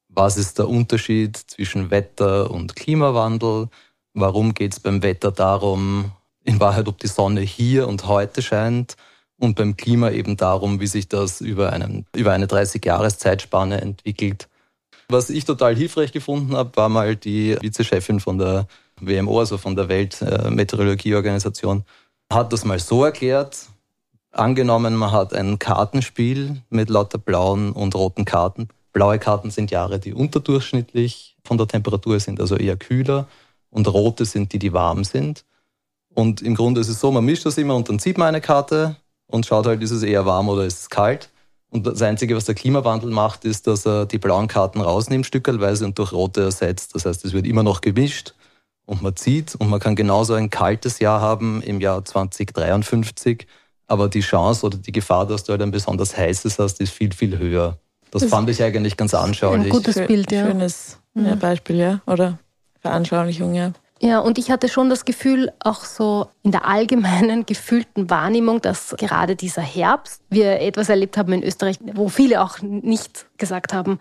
was 0.09 0.37
ist 0.37 0.59
der 0.59 0.69
Unterschied 0.69 1.37
zwischen 1.37 1.91
Wetter 1.91 2.51
und 2.51 2.77
Klimawandel? 2.77 3.69
Warum 4.15 4.55
geht 4.55 4.73
es 4.73 4.81
beim 4.81 5.03
Wetter 5.03 5.31
darum, 5.31 6.13
in 6.45 6.59
Wahrheit, 6.61 6.89
ob 6.89 6.99
die 6.99 7.07
Sonne 7.07 7.43
hier 7.43 7.87
und 7.87 8.07
heute 8.07 8.41
scheint? 8.41 8.97
Und 9.39 9.57
beim 9.57 9.77
Klima 9.77 10.11
eben 10.11 10.39
darum, 10.39 10.81
wie 10.81 10.87
sich 10.87 11.09
das 11.09 11.43
über, 11.43 11.71
einen, 11.71 12.07
über 12.15 12.33
eine 12.33 12.47
30-Jahres-Zeitspanne 12.47 13.83
entwickelt. 13.83 14.49
Was 15.09 15.31
ich 15.31 15.45
total 15.45 15.77
hilfreich 15.77 16.13
gefunden 16.13 16.57
habe, 16.57 16.77
war 16.77 16.89
mal 16.89 17.17
die 17.17 17.57
Vizechefin 17.61 18.21
von 18.21 18.39
der 18.39 18.67
WMO, 19.01 19.39
also 19.39 19.59
von 19.59 19.77
der 19.77 19.89
Weltmeteorologieorganisation, 19.89 21.85
hat 22.33 22.53
das 22.53 22.65
mal 22.65 22.79
so 22.79 23.05
erklärt, 23.05 23.69
Angenommen, 24.37 24.97
man 24.97 25.13
hat 25.13 25.33
ein 25.33 25.59
Kartenspiel 25.59 26.61
mit 26.69 26.91
lauter 26.91 27.17
blauen 27.17 27.73
und 27.73 27.95
roten 27.95 28.27
Karten. 28.27 28.69
Blaue 28.93 29.19
Karten 29.19 29.51
sind 29.51 29.71
Jahre, 29.71 29.99
die 29.99 30.13
unterdurchschnittlich 30.13 31.39
von 31.43 31.57
der 31.57 31.67
Temperatur 31.67 32.21
sind, 32.21 32.39
also 32.39 32.57
eher 32.57 32.77
kühler. 32.77 33.29
Und 33.71 33.89
rote 33.89 34.27
sind 34.27 34.53
die, 34.53 34.59
die 34.59 34.75
warm 34.75 35.05
sind. 35.05 35.47
Und 36.15 36.43
im 36.43 36.55
Grunde 36.55 36.83
ist 36.83 36.89
es 36.89 37.01
so, 37.01 37.11
man 37.11 37.25
mischt 37.25 37.47
das 37.47 37.57
immer 37.57 37.77
und 37.77 37.89
dann 37.89 37.99
zieht 37.99 38.19
man 38.19 38.29
eine 38.29 38.43
Karte 38.43 38.97
und 39.27 39.47
schaut 39.47 39.67
halt, 39.67 39.83
ist 39.83 39.91
es 39.91 40.03
eher 40.03 40.27
warm 40.27 40.51
oder 40.51 40.65
ist 40.65 40.81
es 40.81 40.91
kalt. 40.91 41.31
Und 41.77 41.87
das 41.87 42.03
Einzige, 42.03 42.37
was 42.37 42.45
der 42.45 42.55
Klimawandel 42.55 43.11
macht, 43.11 43.45
ist, 43.45 43.67
dass 43.67 43.87
er 43.87 44.07
die 44.07 44.19
blauen 44.19 44.49
Karten 44.49 44.81
rausnimmt, 44.81 45.27
stückelweise 45.27 45.85
und 45.85 45.99
durch 45.99 46.13
rote 46.13 46.43
ersetzt. 46.43 46.95
Das 46.95 47.07
heißt, 47.07 47.25
es 47.25 47.33
wird 47.33 47.47
immer 47.47 47.63
noch 47.63 47.81
gemischt 47.81 48.35
und 48.87 49.03
man 49.03 49.15
zieht 49.17 49.55
und 49.55 49.69
man 49.69 49.81
kann 49.81 49.95
genauso 49.95 50.35
ein 50.35 50.51
kaltes 50.51 50.99
Jahr 50.99 51.21
haben 51.21 51.63
im 51.63 51.81
Jahr 51.81 52.05
2053 52.05 53.47
aber 53.87 54.09
die 54.09 54.21
Chance 54.21 54.67
oder 54.67 54.79
die 54.79 54.93
Gefahr, 54.93 55.27
dass 55.27 55.45
du 55.45 55.53
halt 55.53 55.63
ein 55.63 55.71
besonders 55.71 56.17
heißes 56.17 56.59
hast, 56.59 56.81
ist 56.81 56.93
viel, 56.93 57.13
viel 57.13 57.39
höher. 57.39 57.79
Das, 58.11 58.23
das 58.23 58.31
fand 58.31 58.49
ich 58.51 58.63
eigentlich 58.63 58.97
ganz 58.97 59.15
anschaulich. 59.15 59.67
Ein 59.67 59.71
gutes 59.71 59.95
Bild, 59.95 60.31
ja. 60.33 60.47
Schönes 60.47 60.99
ja, 61.15 61.35
mhm. 61.35 61.39
Beispiel, 61.39 61.77
ja. 61.77 62.01
Oder 62.07 62.39
Veranschaulichung, 62.81 63.55
ja. 63.55 63.73
Ja, 64.01 64.19
und 64.19 64.37
ich 64.37 64.51
hatte 64.51 64.69
schon 64.69 64.91
das 64.91 65.05
Gefühl, 65.05 65.53
auch 65.59 65.85
so 65.85 66.29
in 66.43 66.53
der 66.53 66.67
allgemeinen 66.67 67.47
gefühlten 67.47 68.11
Wahrnehmung, 68.11 68.61
dass 68.61 68.95
gerade 68.99 69.37
dieser 69.37 69.63
Herbst 69.63 70.23
wir 70.29 70.61
etwas 70.61 70.89
erlebt 70.89 71.17
haben 71.17 71.33
in 71.33 71.43
Österreich, 71.43 71.79
wo 71.95 72.09
viele 72.09 72.43
auch 72.43 72.61
nicht 72.61 73.27
gesagt 73.39 73.73
haben, 73.73 73.99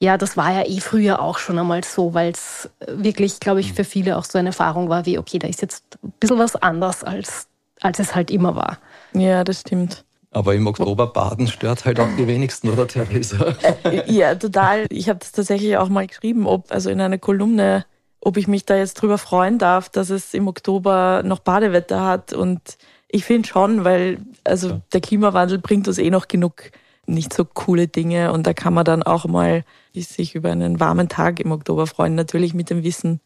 ja, 0.00 0.16
das 0.16 0.36
war 0.36 0.52
ja 0.52 0.64
eh 0.64 0.80
früher 0.80 1.20
auch 1.20 1.38
schon 1.38 1.58
einmal 1.58 1.82
so, 1.82 2.14
weil 2.14 2.30
es 2.30 2.70
wirklich, 2.86 3.40
glaube 3.40 3.60
ich, 3.60 3.72
für 3.72 3.84
viele 3.84 4.16
auch 4.16 4.24
so 4.24 4.38
eine 4.38 4.50
Erfahrung 4.50 4.88
war, 4.88 5.06
wie, 5.06 5.18
okay, 5.18 5.38
da 5.38 5.48
ist 5.48 5.60
jetzt 5.60 5.82
ein 6.04 6.12
bisschen 6.20 6.38
was 6.38 6.54
anders, 6.54 7.02
als, 7.02 7.48
als 7.80 7.98
es 7.98 8.14
halt 8.14 8.30
immer 8.30 8.54
war. 8.54 8.78
Ja, 9.12 9.42
das 9.42 9.60
stimmt. 9.60 10.04
Aber 10.30 10.54
im 10.54 10.66
Oktober 10.66 11.08
baden 11.08 11.48
stört 11.48 11.84
halt 11.84 11.98
auch 11.98 12.08
die 12.16 12.26
wenigsten, 12.28 12.68
oder 12.68 12.86
Theresa? 12.86 13.56
Äh, 13.82 14.02
ja, 14.12 14.34
total. 14.34 14.86
Ich 14.90 15.08
habe 15.08 15.18
das 15.18 15.32
tatsächlich 15.32 15.76
auch 15.78 15.88
mal 15.88 16.06
geschrieben, 16.06 16.46
ob, 16.46 16.70
also 16.70 16.90
in 16.90 17.00
einer 17.00 17.18
Kolumne, 17.18 17.84
ob 18.28 18.36
ich 18.36 18.46
mich 18.46 18.66
da 18.66 18.76
jetzt 18.76 18.94
drüber 18.94 19.16
freuen 19.16 19.58
darf, 19.58 19.88
dass 19.88 20.10
es 20.10 20.34
im 20.34 20.48
Oktober 20.48 21.22
noch 21.24 21.38
Badewetter 21.38 22.04
hat. 22.04 22.34
Und 22.34 22.76
ich 23.08 23.24
finde 23.24 23.48
schon, 23.48 23.84
weil 23.84 24.18
also 24.44 24.68
ja. 24.68 24.80
der 24.92 25.00
Klimawandel 25.00 25.58
bringt 25.58 25.88
uns 25.88 25.96
eh 25.96 26.10
noch 26.10 26.28
genug 26.28 26.70
nicht 27.06 27.32
so 27.32 27.46
coole 27.46 27.88
Dinge 27.88 28.32
und 28.32 28.46
da 28.46 28.52
kann 28.52 28.74
man 28.74 28.84
dann 28.84 29.02
auch 29.02 29.24
mal 29.24 29.64
sich 29.94 30.34
über 30.34 30.52
einen 30.52 30.78
warmen 30.78 31.08
Tag 31.08 31.40
im 31.40 31.52
Oktober 31.52 31.86
freuen, 31.86 32.14
natürlich 32.14 32.52
mit 32.52 32.68
dem 32.68 32.84
Wissen, 32.84 33.20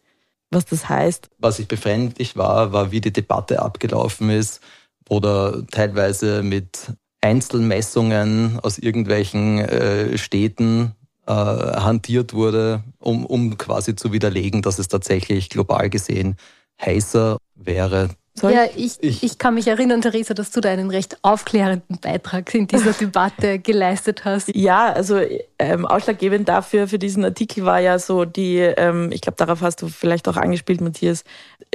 was 0.52 0.66
das 0.66 0.88
heißt. 0.88 1.28
Was 1.38 1.58
ich 1.58 1.66
befremdlich 1.66 2.36
war, 2.36 2.72
war, 2.72 2.92
wie 2.92 3.00
die 3.00 3.12
Debatte 3.12 3.60
abgelaufen 3.60 4.30
ist 4.30 4.60
oder 5.08 5.66
teilweise 5.66 6.44
mit 6.44 6.92
Einzelmessungen 7.20 8.60
aus 8.62 8.78
irgendwelchen 8.78 9.58
äh, 9.58 10.16
Städten 10.16 10.94
äh, 11.26 11.32
hantiert 11.32 12.34
wurde, 12.34 12.82
um, 12.98 13.24
um 13.26 13.56
quasi 13.58 13.94
zu 13.94 14.12
widerlegen, 14.12 14.62
dass 14.62 14.78
es 14.78 14.88
tatsächlich 14.88 15.50
global 15.50 15.90
gesehen 15.90 16.36
heißer 16.80 17.38
wäre. 17.54 18.10
Soll 18.34 18.52
ja, 18.54 18.64
ich, 18.74 18.96
ich, 19.00 19.22
ich, 19.22 19.36
kann 19.36 19.54
mich 19.54 19.68
erinnern, 19.68 20.00
Theresa, 20.00 20.32
dass 20.32 20.50
du 20.50 20.62
da 20.62 20.70
einen 20.70 20.88
recht 20.88 21.18
aufklärenden 21.20 21.98
Beitrag 22.00 22.54
in 22.54 22.66
dieser 22.66 22.92
Debatte 23.00 23.58
geleistet 23.58 24.24
hast. 24.24 24.54
Ja, 24.54 24.90
also 24.90 25.20
ähm, 25.58 25.84
ausschlaggebend 25.84 26.48
dafür, 26.48 26.88
für 26.88 26.98
diesen 26.98 27.24
Artikel 27.26 27.66
war 27.66 27.80
ja 27.80 27.98
so 27.98 28.24
die, 28.24 28.56
ähm, 28.56 29.12
ich 29.12 29.20
glaube, 29.20 29.36
darauf 29.36 29.60
hast 29.60 29.82
du 29.82 29.88
vielleicht 29.88 30.28
auch 30.28 30.38
angespielt, 30.38 30.80
Matthias, 30.80 31.24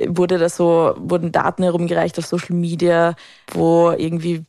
wurde 0.08 0.40
da 0.40 0.50
so, 0.50 0.96
wurden 0.98 1.32
Daten 1.32 1.62
herumgereicht 1.62 2.18
auf 2.18 2.26
Social 2.26 2.56
Media, 2.56 3.16
wo 3.54 3.92
irgendwie 3.92 4.44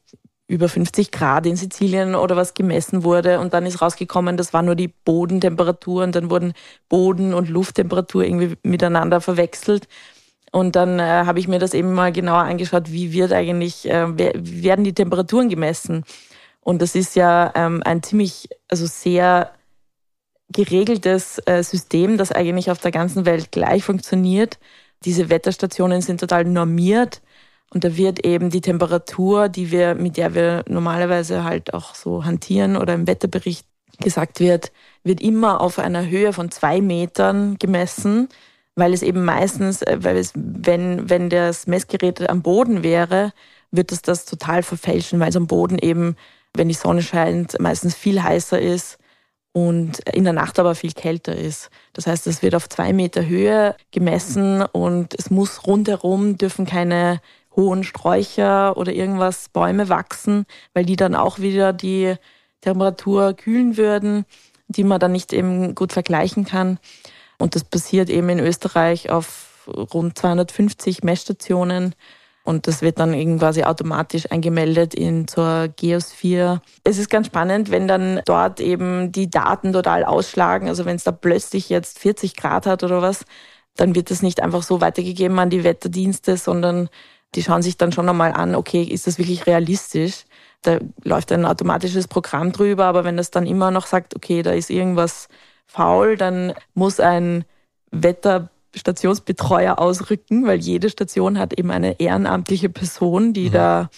über 0.48 0.68
50 0.68 1.12
Grad 1.12 1.46
in 1.46 1.56
Sizilien 1.56 2.14
oder 2.14 2.34
was 2.34 2.54
gemessen 2.54 3.04
wurde 3.04 3.38
und 3.38 3.52
dann 3.52 3.66
ist 3.66 3.82
rausgekommen, 3.82 4.38
das 4.38 4.54
war 4.54 4.62
nur 4.62 4.74
die 4.74 4.88
Bodentemperatur 4.88 6.02
und 6.02 6.14
dann 6.14 6.30
wurden 6.30 6.54
Boden- 6.88 7.34
und 7.34 7.50
Lufttemperatur 7.50 8.24
irgendwie 8.24 8.56
miteinander 8.62 9.20
verwechselt. 9.20 9.86
Und 10.50 10.74
dann 10.74 10.98
äh, 10.98 11.02
habe 11.02 11.38
ich 11.38 11.48
mir 11.48 11.58
das 11.58 11.74
eben 11.74 11.92
mal 11.92 12.10
genauer 12.10 12.44
angeschaut, 12.44 12.90
wie 12.90 13.12
wird 13.12 13.32
eigentlich, 13.32 13.88
äh, 13.90 14.06
werden 14.16 14.84
die 14.84 14.94
Temperaturen 14.94 15.50
gemessen? 15.50 16.04
Und 16.62 16.80
das 16.80 16.94
ist 16.94 17.14
ja 17.14 17.52
ähm, 17.54 17.82
ein 17.84 18.02
ziemlich, 18.02 18.48
also 18.68 18.86
sehr 18.86 19.52
geregeltes 20.50 21.38
äh, 21.44 21.62
System, 21.62 22.16
das 22.16 22.32
eigentlich 22.32 22.70
auf 22.70 22.78
der 22.78 22.90
ganzen 22.90 23.26
Welt 23.26 23.52
gleich 23.52 23.84
funktioniert. 23.84 24.58
Diese 25.04 25.28
Wetterstationen 25.28 26.00
sind 26.00 26.20
total 26.20 26.46
normiert 26.46 27.20
und 27.72 27.84
da 27.84 27.96
wird 27.96 28.24
eben 28.24 28.50
die 28.50 28.60
Temperatur, 28.60 29.48
die 29.48 29.70
wir, 29.70 29.94
mit 29.94 30.16
der 30.16 30.34
wir 30.34 30.64
normalerweise 30.68 31.44
halt 31.44 31.74
auch 31.74 31.94
so 31.94 32.24
hantieren 32.24 32.76
oder 32.76 32.94
im 32.94 33.06
Wetterbericht 33.06 33.66
gesagt 34.00 34.40
wird, 34.40 34.72
wird 35.02 35.20
immer 35.20 35.60
auf 35.60 35.78
einer 35.78 36.06
Höhe 36.08 36.32
von 36.32 36.50
zwei 36.50 36.80
Metern 36.80 37.58
gemessen 37.58 38.28
weil 38.78 38.94
es 38.94 39.02
eben 39.02 39.24
meistens, 39.24 39.82
äh, 39.82 39.98
weil 40.00 40.16
es, 40.16 40.32
wenn, 40.34 41.10
wenn 41.10 41.28
das 41.28 41.66
Messgerät 41.66 42.28
am 42.30 42.42
Boden 42.42 42.82
wäre, 42.82 43.32
wird 43.70 43.92
es 43.92 44.02
das 44.02 44.24
total 44.24 44.62
verfälschen, 44.62 45.20
weil 45.20 45.30
es 45.30 45.36
am 45.36 45.48
Boden 45.48 45.78
eben, 45.78 46.16
wenn 46.54 46.68
die 46.68 46.74
Sonne 46.74 47.02
scheint, 47.02 47.58
meistens 47.60 47.94
viel 47.94 48.22
heißer 48.22 48.58
ist 48.60 48.98
und 49.52 49.98
in 50.10 50.24
der 50.24 50.32
Nacht 50.32 50.58
aber 50.58 50.74
viel 50.74 50.92
kälter 50.92 51.34
ist. 51.34 51.70
Das 51.92 52.06
heißt, 52.06 52.26
es 52.28 52.40
wird 52.40 52.54
auf 52.54 52.68
zwei 52.68 52.92
Meter 52.92 53.26
Höhe 53.26 53.74
gemessen 53.90 54.62
und 54.62 55.14
es 55.18 55.28
muss 55.30 55.66
rundherum 55.66 56.38
dürfen 56.38 56.64
keine 56.64 57.20
hohen 57.58 57.82
Sträucher 57.82 58.76
oder 58.76 58.92
irgendwas 58.92 59.48
Bäume 59.48 59.88
wachsen, 59.88 60.46
weil 60.74 60.86
die 60.86 60.96
dann 60.96 61.16
auch 61.16 61.40
wieder 61.40 61.72
die 61.72 62.14
Temperatur 62.60 63.34
kühlen 63.34 63.76
würden, 63.76 64.24
die 64.68 64.84
man 64.84 65.00
dann 65.00 65.12
nicht 65.12 65.32
eben 65.32 65.74
gut 65.74 65.92
vergleichen 65.92 66.44
kann. 66.44 66.78
Und 67.38 67.56
das 67.56 67.64
passiert 67.64 68.10
eben 68.10 68.28
in 68.28 68.38
Österreich 68.38 69.10
auf 69.10 69.68
rund 69.92 70.16
250 70.16 71.02
Messstationen. 71.02 71.94
Und 72.44 72.66
das 72.66 72.80
wird 72.80 72.98
dann 72.98 73.12
eben 73.12 73.38
quasi 73.38 73.64
automatisch 73.64 74.30
eingemeldet 74.30 74.94
in 74.94 75.26
zur 75.28 75.68
Geosphere. 75.68 76.62
Es 76.84 76.96
ist 76.96 77.10
ganz 77.10 77.26
spannend, 77.26 77.70
wenn 77.70 77.88
dann 77.88 78.22
dort 78.24 78.60
eben 78.60 79.12
die 79.12 79.28
Daten 79.28 79.72
total 79.72 80.04
ausschlagen. 80.04 80.68
Also 80.68 80.84
wenn 80.84 80.96
es 80.96 81.04
da 81.04 81.12
plötzlich 81.12 81.68
jetzt 81.68 81.98
40 81.98 82.36
Grad 82.36 82.66
hat 82.66 82.84
oder 82.84 83.02
was, 83.02 83.24
dann 83.76 83.94
wird 83.94 84.10
das 84.10 84.22
nicht 84.22 84.42
einfach 84.42 84.62
so 84.62 84.80
weitergegeben 84.80 85.38
an 85.38 85.50
die 85.50 85.62
Wetterdienste, 85.62 86.36
sondern 86.36 86.88
die 87.34 87.42
schauen 87.42 87.62
sich 87.62 87.76
dann 87.76 87.92
schon 87.92 88.08
einmal 88.08 88.32
an, 88.32 88.54
okay, 88.54 88.82
ist 88.82 89.06
das 89.06 89.18
wirklich 89.18 89.46
realistisch? 89.46 90.24
Da 90.62 90.78
läuft 91.04 91.30
ein 91.32 91.44
automatisches 91.44 92.08
Programm 92.08 92.52
drüber, 92.52 92.86
aber 92.86 93.04
wenn 93.04 93.16
das 93.16 93.30
dann 93.30 93.46
immer 93.46 93.70
noch 93.70 93.86
sagt, 93.86 94.16
okay, 94.16 94.42
da 94.42 94.52
ist 94.52 94.70
irgendwas 94.70 95.28
faul, 95.66 96.16
dann 96.16 96.54
muss 96.74 97.00
ein 97.00 97.44
Wetterstationsbetreuer 97.90 99.78
ausrücken, 99.78 100.46
weil 100.46 100.58
jede 100.58 100.90
Station 100.90 101.38
hat 101.38 101.52
eben 101.52 101.70
eine 101.70 102.00
ehrenamtliche 102.00 102.70
Person, 102.70 103.32
die 103.32 103.48
mhm. 103.48 103.52
da 103.52 103.90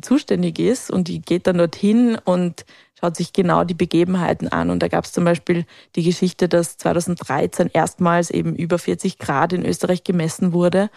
zuständig 0.00 0.58
ist 0.58 0.90
und 0.90 1.08
die 1.08 1.20
geht 1.20 1.46
dann 1.46 1.58
dorthin 1.58 2.18
und 2.24 2.64
schaut 2.98 3.16
sich 3.16 3.32
genau 3.32 3.64
die 3.64 3.74
Begebenheiten 3.74 4.48
an. 4.48 4.70
Und 4.70 4.82
da 4.82 4.88
gab 4.88 5.04
es 5.04 5.12
zum 5.12 5.24
Beispiel 5.24 5.66
die 5.96 6.02
Geschichte, 6.02 6.48
dass 6.48 6.76
2013 6.78 7.70
erstmals 7.72 8.30
eben 8.30 8.56
über 8.56 8.78
40 8.78 9.18
Grad 9.18 9.52
in 9.52 9.64
Österreich 9.64 10.04
gemessen 10.04 10.52
wurde, 10.52 10.90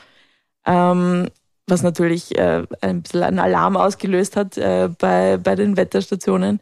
ähm, 0.65 1.29
was 1.72 1.82
natürlich 1.82 2.38
äh, 2.38 2.63
ein 2.82 3.01
bisschen 3.01 3.24
einen 3.24 3.40
Alarm 3.40 3.78
ausgelöst 3.78 4.36
hat 4.36 4.58
äh, 4.58 4.90
bei, 5.00 5.38
bei 5.38 5.56
den 5.56 5.78
Wetterstationen. 5.78 6.60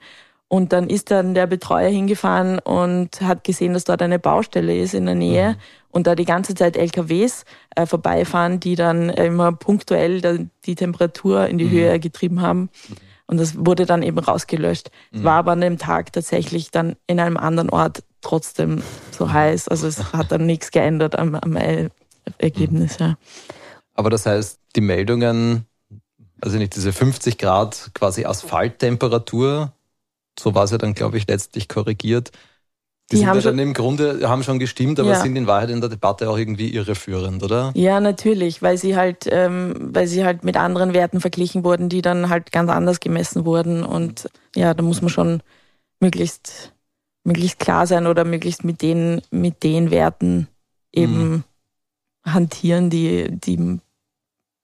Und 0.48 0.74
dann 0.74 0.90
ist 0.90 1.12
dann 1.12 1.34
der 1.34 1.48
Betreuer 1.48 1.90
hingefahren 1.90 2.60
und 2.60 3.22
hat 3.22 3.44
gesehen, 3.44 3.74
dass 3.74 3.84
dort 3.84 4.02
eine 4.02 4.18
Baustelle 4.18 4.76
ist 4.76 4.94
in 4.96 5.06
der 5.06 5.16
Nähe 5.16 5.50
mhm. 5.50 5.56
und 5.92 6.08
da 6.08 6.16
die 6.16 6.26
ganze 6.26 6.56
Zeit 6.56 6.76
LKWs 6.76 7.46
äh, 7.76 7.86
vorbeifahren, 7.86 8.60
die 8.60 8.76
dann 8.76 9.10
immer 9.10 9.52
punktuell 9.52 10.50
die 10.66 10.76
Temperatur 10.76 11.48
in 11.48 11.60
die 11.60 11.66
mhm. 11.66 11.72
Höhe 11.72 12.00
getrieben 12.00 12.42
haben. 12.42 12.62
Mhm. 12.62 12.96
Und 13.28 13.40
das 13.40 13.64
wurde 13.64 13.86
dann 13.86 14.02
eben 14.02 14.18
rausgelöscht. 14.18 14.90
Es 15.12 15.20
mhm. 15.20 15.24
war 15.24 15.34
aber 15.36 15.52
an 15.52 15.62
dem 15.62 15.78
Tag 15.78 16.14
tatsächlich 16.14 16.72
dann 16.72 16.96
in 17.06 17.20
einem 17.20 17.38
anderen 17.38 17.70
Ort 17.70 18.04
trotzdem 18.22 18.82
so 19.12 19.28
mhm. 19.28 19.34
heiß. 19.34 19.68
Also 19.68 19.86
es 19.86 20.14
hat 20.14 20.32
dann 20.32 20.48
nichts 20.48 20.72
geändert 20.72 21.18
am, 21.18 21.36
am 21.36 21.58
Ergebnis. 22.40 22.98
Ja. 22.98 23.18
Aber 23.94 24.10
das 24.10 24.26
heißt, 24.26 24.59
die 24.76 24.82
Meldungen, 24.82 25.66
also 26.42 26.58
nicht 26.58 26.76
diese 26.76 26.94
50 26.94 27.38
Grad 27.38 27.92
quasi 27.94 28.26
Asphalttemperatur, 28.26 29.74
so 30.40 30.56
war 30.56 30.64
es 30.64 30.72
ja 30.72 30.78
dann, 30.78 30.94
glaube 30.94 31.18
ich, 31.18 31.28
letztlich 31.28 31.68
korrigiert. 31.68 32.32
Die, 33.12 33.16
die 33.16 33.18
sind 33.22 33.30
haben 33.30 33.38
ja 33.38 33.44
dann 33.44 33.60
im 33.60 33.74
Grunde, 33.74 34.30
haben 34.30 34.44
schon 34.44 34.60
gestimmt, 34.60 35.00
aber 35.00 35.10
ja. 35.10 35.22
sind 35.22 35.36
in 35.36 35.48
Wahrheit 35.48 35.72
in 35.72 35.82
der 35.82 35.90
Debatte 35.90 36.30
auch 36.30 36.38
irgendwie 36.38 36.70
irreführend, 36.70 37.42
oder? 37.42 37.72
Ja, 37.76 38.00
natürlich, 38.00 38.62
weil 38.62 38.78
sie 38.78 38.96
halt, 38.96 39.28
ähm, 39.32 39.74
weil 39.94 40.06
sie 40.06 40.24
halt 40.24 40.44
mit 40.44 40.58
anderen 40.58 40.94
Werten 40.94 41.20
verglichen 41.20 41.64
wurden, 41.64 41.90
die 41.90 42.04
dann 42.04 42.30
halt 42.30 42.52
ganz 42.52 42.70
anders 42.70 43.00
gemessen 43.00 43.46
wurden. 43.46 43.84
Und 43.84 44.30
ja, 44.56 44.76
da 44.76 44.84
muss 44.84 45.02
man 45.02 45.10
schon 45.10 45.42
möglichst, 46.00 46.72
möglichst 47.24 47.58
klar 47.58 47.88
sein 47.88 48.06
oder 48.06 48.26
möglichst 48.26 48.64
mit 48.64 48.84
den, 48.84 49.22
mit 49.32 49.64
den 49.64 49.90
Werten 49.90 50.48
eben 50.94 51.30
mhm. 51.30 51.44
hantieren, 52.24 52.92
die, 52.92 53.28
die, 53.32 53.80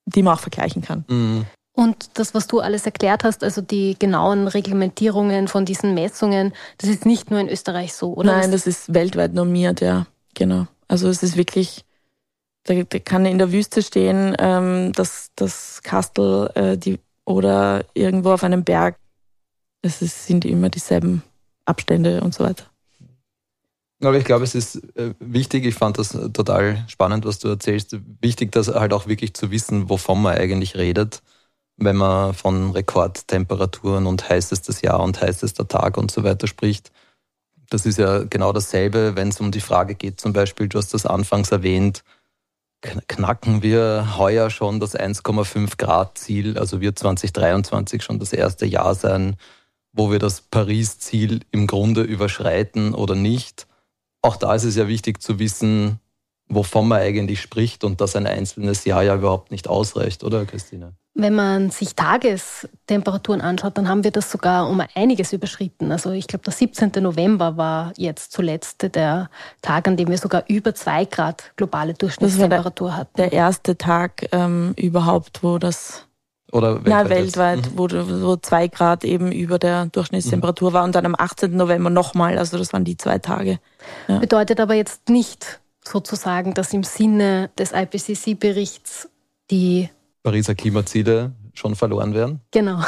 die 0.06 0.24
man 0.24 0.36
auch 0.36 0.40
vergleichen 0.40 0.82
kann. 0.82 1.06
Mhm. 1.08 1.46
Und 1.74 2.18
das, 2.18 2.34
was 2.34 2.48
du 2.48 2.62
alles 2.62 2.86
erklärt 2.86 3.26
hast, 3.26 3.44
also 3.44 3.62
die 3.62 4.00
genauen 4.00 4.48
Reglementierungen 4.48 5.50
von 5.50 5.66
diesen 5.66 5.94
Messungen, 5.94 6.54
das 6.78 6.90
ist 6.90 7.06
nicht 7.06 7.32
nur 7.32 7.40
in 7.42 7.50
Österreich 7.50 7.94
so, 7.94 8.14
oder? 8.14 8.38
Nein, 8.38 8.52
das 8.52 8.66
ist 8.66 8.94
weltweit 8.94 9.34
normiert, 9.34 9.82
ja, 9.82 10.08
genau. 10.34 10.68
Also 10.88 11.10
es 11.10 11.22
ist 11.22 11.36
wirklich, 11.36 11.84
da, 12.64 12.76
da 12.76 13.00
kann 13.00 13.26
in 13.26 13.38
der 13.38 13.52
Wüste 13.52 13.82
stehen, 13.82 14.36
ähm, 14.40 14.94
das, 14.96 15.32
das 15.36 15.82
Kastel 15.84 16.50
äh, 16.56 16.78
die, 16.78 17.00
oder 17.26 17.84
irgendwo 17.94 18.32
auf 18.32 18.44
einem 18.46 18.64
Berg. 18.64 18.98
Es 19.82 20.02
ist, 20.02 20.28
sind 20.28 20.46
immer 20.46 20.70
dieselben 20.70 21.24
Abstände 21.66 22.22
und 22.22 22.34
so 22.34 22.46
weiter. 22.46 22.66
Aber 24.06 24.18
ich 24.18 24.26
glaube, 24.26 24.44
es 24.44 24.56
ist 24.56 24.76
äh, 24.96 25.14
wichtig, 25.20 25.66
ich 25.66 25.76
fand 25.76 25.98
das 25.98 26.10
total 26.10 26.84
spannend, 26.88 27.26
was 27.26 27.40
du 27.40 27.48
erzählst, 27.48 27.98
wichtig, 28.22 28.52
das 28.52 28.68
halt 28.68 28.94
auch 28.94 29.08
wirklich 29.08 29.34
zu 29.34 29.52
wissen, 29.52 29.90
wovon 29.90 30.22
man 30.22 30.38
eigentlich 30.38 30.76
redet 30.76 31.22
wenn 31.78 31.96
man 31.98 32.34
von 32.34 32.72
Rekordtemperaturen 32.72 34.08
und 34.08 34.30
heißestes 34.30 34.82
Jahr 34.82 35.02
und 35.02 35.22
heißester 35.22 35.68
Tag 35.68 35.98
und 35.98 36.12
so 36.12 36.24
weiter 36.24 36.48
spricht. 36.48 36.92
Das 37.70 37.86
ist 37.86 37.98
ja 37.98 38.24
genau 38.24 38.54
dasselbe, 38.54 39.16
wenn 39.16 39.30
es 39.30 39.40
um 39.40 39.52
die 39.52 39.62
Frage 39.62 39.96
geht, 39.96 40.22
zum 40.22 40.34
Beispiel, 40.34 40.68
du 40.68 40.78
hast 40.78 40.94
das 40.94 41.06
anfangs 41.06 41.52
erwähnt, 41.52 42.04
knacken 43.08 43.64
wir 43.64 44.18
heuer 44.18 44.50
schon 44.52 44.80
das 44.80 44.96
1,5 44.96 45.78
Grad 45.78 46.18
Ziel. 46.18 46.58
Also 46.60 46.82
wird 46.82 47.00
2023 47.00 48.04
schon 48.04 48.20
das 48.20 48.32
erste 48.32 48.66
Jahr 48.68 48.94
sein, 48.94 49.38
wo 49.92 50.12
wir 50.12 50.20
das 50.20 50.42
Paris-Ziel 50.42 51.42
im 51.52 51.68
Grunde 51.68 52.02
überschreiten 52.02 52.94
oder 52.94 53.16
nicht. 53.16 53.66
Auch 54.26 54.38
da 54.38 54.56
ist 54.56 54.64
es 54.64 54.76
ja 54.76 54.88
wichtig 54.88 55.22
zu 55.22 55.38
wissen, 55.38 56.00
wovon 56.48 56.88
man 56.88 57.00
eigentlich 57.00 57.40
spricht 57.40 57.84
und 57.84 58.02
dass 58.02 58.16
ein 58.16 58.26
einzelnes 58.26 58.84
Jahr 58.84 59.04
ja 59.04 59.14
überhaupt 59.14 59.52
nicht 59.52 59.68
ausreicht, 59.68 60.24
oder 60.24 60.46
Christine? 60.46 60.94
Wenn 61.14 61.36
man 61.36 61.70
sich 61.70 61.94
Tagestemperaturen 61.94 63.40
anschaut, 63.40 63.78
dann 63.78 63.88
haben 63.88 64.04
wir 64.04 64.10
das 64.10 64.32
sogar 64.32 64.68
um 64.68 64.82
einiges 64.96 65.32
überschritten. 65.32 65.92
Also 65.92 66.10
ich 66.10 66.26
glaube, 66.26 66.44
der 66.44 66.54
17. 66.54 66.92
November 67.04 67.56
war 67.56 67.94
jetzt 67.98 68.32
zuletzt 68.32 68.96
der 68.96 69.30
Tag, 69.62 69.88
an 69.88 69.96
dem 69.96 70.10
wir 70.10 70.18
sogar 70.18 70.44
über 70.48 70.74
zwei 70.74 71.06
Grad 71.06 71.54
globale 71.56 71.94
Durchschnittstemperatur 71.94 72.88
der, 72.88 72.98
hatten. 72.98 73.18
Der 73.18 73.32
erste 73.32 73.78
Tag 73.78 74.28
ähm, 74.32 74.74
überhaupt, 74.76 75.44
wo 75.44 75.60
das 75.60 76.08
oder 76.52 76.86
weltweit, 76.86 77.04
ja, 77.04 77.10
weltweit 77.10 77.72
mhm. 77.72 77.78
wo, 77.78 77.88
wo 78.28 78.36
zwei 78.38 78.68
Grad 78.68 79.04
eben 79.04 79.32
über 79.32 79.60
der 79.60 79.88
Durchschnittstemperatur 79.88 80.70
mhm. 80.70 80.74
war 80.74 80.84
und 80.84 80.96
dann 80.96 81.06
am 81.06 81.16
18. 81.18 81.56
November 81.56 81.90
nochmal. 81.90 82.38
Also 82.38 82.58
das 82.58 82.72
waren 82.74 82.86
die 82.86 82.98
zwei 82.98 83.20
Tage. 83.20 83.60
Ja. 84.08 84.20
Bedeutet 84.20 84.60
aber 84.60 84.76
jetzt 84.76 85.10
nicht 85.10 85.60
sozusagen, 85.84 86.54
dass 86.54 86.74
im 86.74 86.84
Sinne 86.84 87.50
des 87.58 87.72
IPCC-Berichts 87.72 89.10
die 89.52 89.90
Pariser 90.24 90.56
Klimaziele 90.56 91.34
schon 91.54 91.76
verloren 91.76 92.14
werden? 92.14 92.42
Genau. 92.52 92.82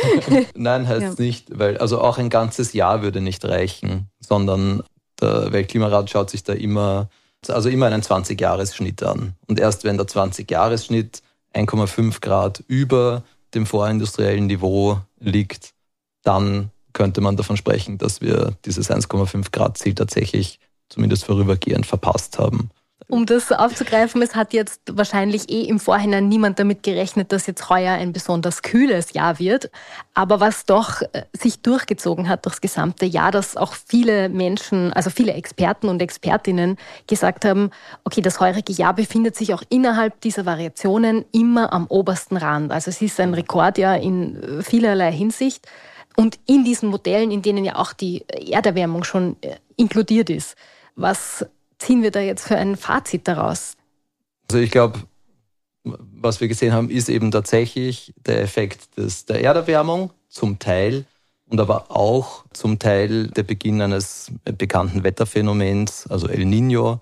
Nein, 0.54 0.88
heißt 0.88 1.18
ja. 1.18 1.24
nicht, 1.24 1.58
weil 1.58 1.78
also 1.78 2.00
auch 2.00 2.18
ein 2.18 2.30
ganzes 2.30 2.72
Jahr 2.72 3.02
würde 3.02 3.20
nicht 3.20 3.44
reichen, 3.44 4.08
sondern 4.20 4.82
der 5.20 5.52
Weltklimarat 5.52 6.10
schaut 6.10 6.30
sich 6.30 6.44
da 6.44 6.52
immer, 6.54 7.08
also 7.46 7.68
immer 7.68 7.86
einen 7.86 8.02
20-Jahres-Schnitt 8.02 9.02
an. 9.02 9.34
Und 9.46 9.60
erst 9.60 9.84
wenn 9.84 9.98
der 9.98 10.06
20-Jahres-Schnitt 10.06 11.22
1,5 11.58 12.20
Grad 12.20 12.62
über 12.66 13.22
dem 13.54 13.66
vorindustriellen 13.66 14.46
Niveau 14.46 14.98
liegt, 15.18 15.74
dann 16.22 16.70
könnte 16.92 17.20
man 17.20 17.36
davon 17.36 17.56
sprechen, 17.56 17.98
dass 17.98 18.20
wir 18.20 18.56
dieses 18.64 18.90
1,5 18.90 19.50
Grad 19.52 19.78
Ziel 19.78 19.94
tatsächlich 19.94 20.60
zumindest 20.88 21.24
vorübergehend 21.24 21.86
verpasst 21.86 22.38
haben 22.38 22.70
um 23.10 23.24
das 23.24 23.52
aufzugreifen, 23.52 24.20
es 24.20 24.36
hat 24.36 24.52
jetzt 24.52 24.82
wahrscheinlich 24.92 25.48
eh 25.48 25.62
im 25.62 25.80
Vorhinein 25.80 26.28
niemand 26.28 26.58
damit 26.58 26.82
gerechnet, 26.82 27.32
dass 27.32 27.46
jetzt 27.46 27.70
heuer 27.70 27.94
ein 27.94 28.12
besonders 28.12 28.60
kühles 28.60 29.14
Jahr 29.14 29.38
wird. 29.38 29.70
Aber 30.12 30.40
was 30.40 30.66
doch 30.66 31.00
äh, 31.00 31.24
sich 31.32 31.62
durchgezogen 31.62 32.28
hat 32.28 32.44
durchs 32.44 32.60
gesamte 32.60 33.06
Jahr, 33.06 33.30
dass 33.30 33.56
auch 33.56 33.72
viele 33.72 34.28
Menschen, 34.28 34.92
also 34.92 35.08
viele 35.08 35.32
Experten 35.32 35.88
und 35.88 36.02
Expertinnen 36.02 36.76
gesagt 37.06 37.46
haben, 37.46 37.70
okay, 38.04 38.20
das 38.20 38.40
heurige 38.40 38.74
Jahr 38.74 38.92
befindet 38.92 39.36
sich 39.36 39.54
auch 39.54 39.62
innerhalb 39.70 40.20
dieser 40.20 40.44
Variationen 40.44 41.24
immer 41.32 41.72
am 41.72 41.86
obersten 41.86 42.36
Rand. 42.36 42.70
Also 42.72 42.90
es 42.90 43.00
ist 43.00 43.18
ein 43.20 43.32
Rekordjahr 43.32 43.98
in 43.98 44.42
äh, 44.42 44.62
vielerlei 44.62 45.12
Hinsicht. 45.12 45.66
Und 46.14 46.38
in 46.46 46.64
diesen 46.64 46.90
Modellen, 46.90 47.30
in 47.30 47.40
denen 47.40 47.64
ja 47.64 47.76
auch 47.76 47.94
die 47.94 48.26
Erderwärmung 48.28 49.04
schon 49.04 49.36
äh, 49.40 49.54
inkludiert 49.76 50.28
ist. 50.28 50.56
Was 50.94 51.46
ziehen 51.78 52.02
wir 52.02 52.10
da 52.10 52.20
jetzt 52.20 52.46
für 52.46 52.56
ein 52.56 52.76
Fazit 52.76 53.28
daraus? 53.28 53.76
Also 54.50 54.62
ich 54.62 54.70
glaube, 54.70 55.00
was 55.84 56.40
wir 56.40 56.48
gesehen 56.48 56.72
haben, 56.72 56.90
ist 56.90 57.08
eben 57.08 57.30
tatsächlich 57.30 58.12
der 58.16 58.42
Effekt 58.42 58.96
des, 58.96 59.24
der 59.24 59.42
Erderwärmung 59.42 60.10
zum 60.28 60.58
Teil 60.58 61.04
und 61.48 61.60
aber 61.60 61.90
auch 61.90 62.44
zum 62.52 62.78
Teil 62.78 63.28
der 63.28 63.42
Beginn 63.42 63.80
eines 63.80 64.30
bekannten 64.44 65.02
Wetterphänomens, 65.02 66.06
also 66.08 66.28
El 66.28 66.44
Nino. 66.44 67.00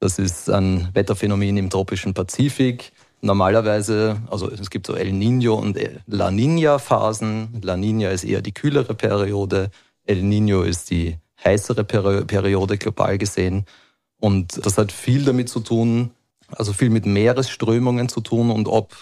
Das 0.00 0.18
ist 0.18 0.48
ein 0.48 0.88
Wetterphänomen 0.94 1.56
im 1.56 1.70
tropischen 1.70 2.14
Pazifik. 2.14 2.92
Normalerweise, 3.20 4.22
also 4.30 4.48
es 4.50 4.70
gibt 4.70 4.86
so 4.86 4.94
El 4.94 5.12
Nino 5.12 5.54
und 5.54 5.76
La 6.06 6.30
Nina 6.30 6.78
Phasen. 6.78 7.60
La 7.62 7.76
Nina 7.76 8.10
ist 8.10 8.24
eher 8.24 8.40
die 8.40 8.52
kühlere 8.52 8.94
Periode. 8.94 9.70
El 10.06 10.22
Nino 10.22 10.62
ist 10.62 10.90
die 10.90 11.18
heißere 11.44 11.84
Periode 11.84 12.78
global 12.78 13.18
gesehen. 13.18 13.66
Und 14.20 14.64
das 14.64 14.78
hat 14.78 14.92
viel 14.92 15.24
damit 15.24 15.48
zu 15.48 15.60
tun, 15.60 16.10
also 16.48 16.72
viel 16.72 16.90
mit 16.90 17.06
Meeresströmungen 17.06 18.08
zu 18.08 18.20
tun 18.20 18.50
und 18.50 18.68
ob, 18.68 18.94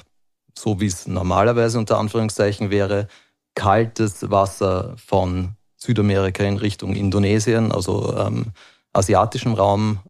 so 0.59 0.81
wie 0.81 0.87
es 0.87 1.07
normalerweise 1.07 1.79
unter 1.79 1.99
Anführungszeichen 1.99 2.71
wäre, 2.71 3.09
kaltes 3.55 4.31
Wasser 4.31 4.95
von 4.97 5.57
Südamerika 5.77 6.45
in 6.45 6.59
Richtung 6.59 6.95
Indonesien, 6.95 7.73
also 7.73 8.17
ähm, 8.17 8.53
asiatischem 8.93 9.55
Raum, 9.55 10.01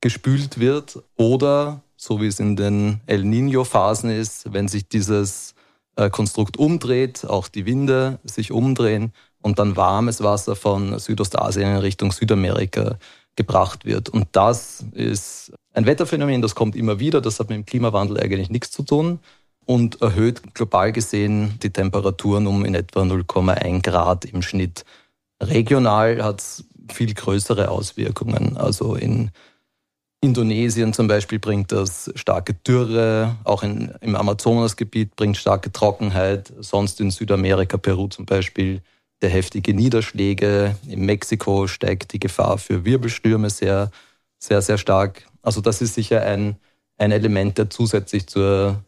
gespült 0.00 0.60
wird 0.60 1.02
oder, 1.16 1.82
so 1.96 2.20
wie 2.20 2.28
es 2.28 2.38
in 2.38 2.56
den 2.56 3.00
El 3.06 3.24
Nino-Phasen 3.24 4.10
ist, 4.10 4.52
wenn 4.52 4.68
sich 4.68 4.88
dieses 4.88 5.54
äh, 5.96 6.08
Konstrukt 6.10 6.56
umdreht, 6.56 7.24
auch 7.26 7.48
die 7.48 7.66
Winde 7.66 8.20
sich 8.22 8.52
umdrehen 8.52 9.12
und 9.42 9.58
dann 9.58 9.76
warmes 9.76 10.22
Wasser 10.22 10.54
von 10.54 10.98
Südostasien 10.98 11.68
in 11.68 11.78
Richtung 11.78 12.12
Südamerika 12.12 12.98
gebracht 13.38 13.86
wird. 13.86 14.10
Und 14.10 14.26
das 14.32 14.84
ist 14.92 15.52
ein 15.72 15.86
Wetterphänomen, 15.86 16.42
das 16.42 16.54
kommt 16.54 16.76
immer 16.76 16.98
wieder, 16.98 17.22
das 17.22 17.38
hat 17.40 17.48
mit 17.48 17.56
dem 17.56 17.64
Klimawandel 17.64 18.20
eigentlich 18.20 18.50
nichts 18.50 18.72
zu 18.72 18.82
tun 18.82 19.20
und 19.64 20.02
erhöht 20.02 20.54
global 20.54 20.92
gesehen 20.92 21.58
die 21.62 21.70
Temperaturen 21.70 22.46
um 22.46 22.64
in 22.64 22.74
etwa 22.74 23.02
0,1 23.02 23.82
Grad 23.82 24.24
im 24.26 24.42
Schnitt. 24.42 24.84
Regional 25.40 26.22
hat 26.22 26.40
es 26.40 26.64
viel 26.92 27.14
größere 27.14 27.70
Auswirkungen. 27.70 28.56
Also 28.56 28.96
in 28.96 29.30
Indonesien 30.20 30.92
zum 30.92 31.06
Beispiel 31.06 31.38
bringt 31.38 31.70
das 31.70 32.10
starke 32.16 32.54
Dürre, 32.54 33.36
auch 33.44 33.62
in, 33.62 33.92
im 34.00 34.16
Amazonasgebiet 34.16 35.14
bringt 35.14 35.36
starke 35.36 35.70
Trockenheit, 35.70 36.52
sonst 36.58 37.00
in 37.00 37.12
Südamerika, 37.12 37.76
Peru 37.76 38.08
zum 38.08 38.26
Beispiel 38.26 38.82
der 39.22 39.30
heftige 39.30 39.74
Niederschläge. 39.74 40.76
In 40.86 41.06
Mexiko 41.06 41.66
steigt 41.66 42.12
die 42.12 42.20
Gefahr 42.20 42.58
für 42.58 42.84
Wirbelstürme 42.84 43.50
sehr, 43.50 43.90
sehr, 44.38 44.62
sehr 44.62 44.78
stark. 44.78 45.26
Also 45.42 45.60
das 45.60 45.80
ist 45.82 45.94
sicher 45.94 46.22
ein, 46.22 46.56
ein 46.96 47.12
Element, 47.12 47.58
der 47.58 47.70
zusätzlich 47.70 48.26
zur 48.26 48.82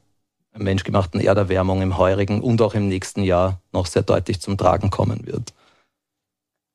menschgemachten 0.57 1.21
Erderwärmung 1.21 1.83
im 1.83 1.97
heurigen 1.97 2.41
und 2.41 2.61
auch 2.63 2.75
im 2.75 2.89
nächsten 2.89 3.23
Jahr 3.23 3.61
noch 3.73 3.87
sehr 3.87 4.03
deutlich 4.03 4.41
zum 4.41 4.59
Tragen 4.59 4.91
kommen 4.91 5.27
wird. 5.27 5.53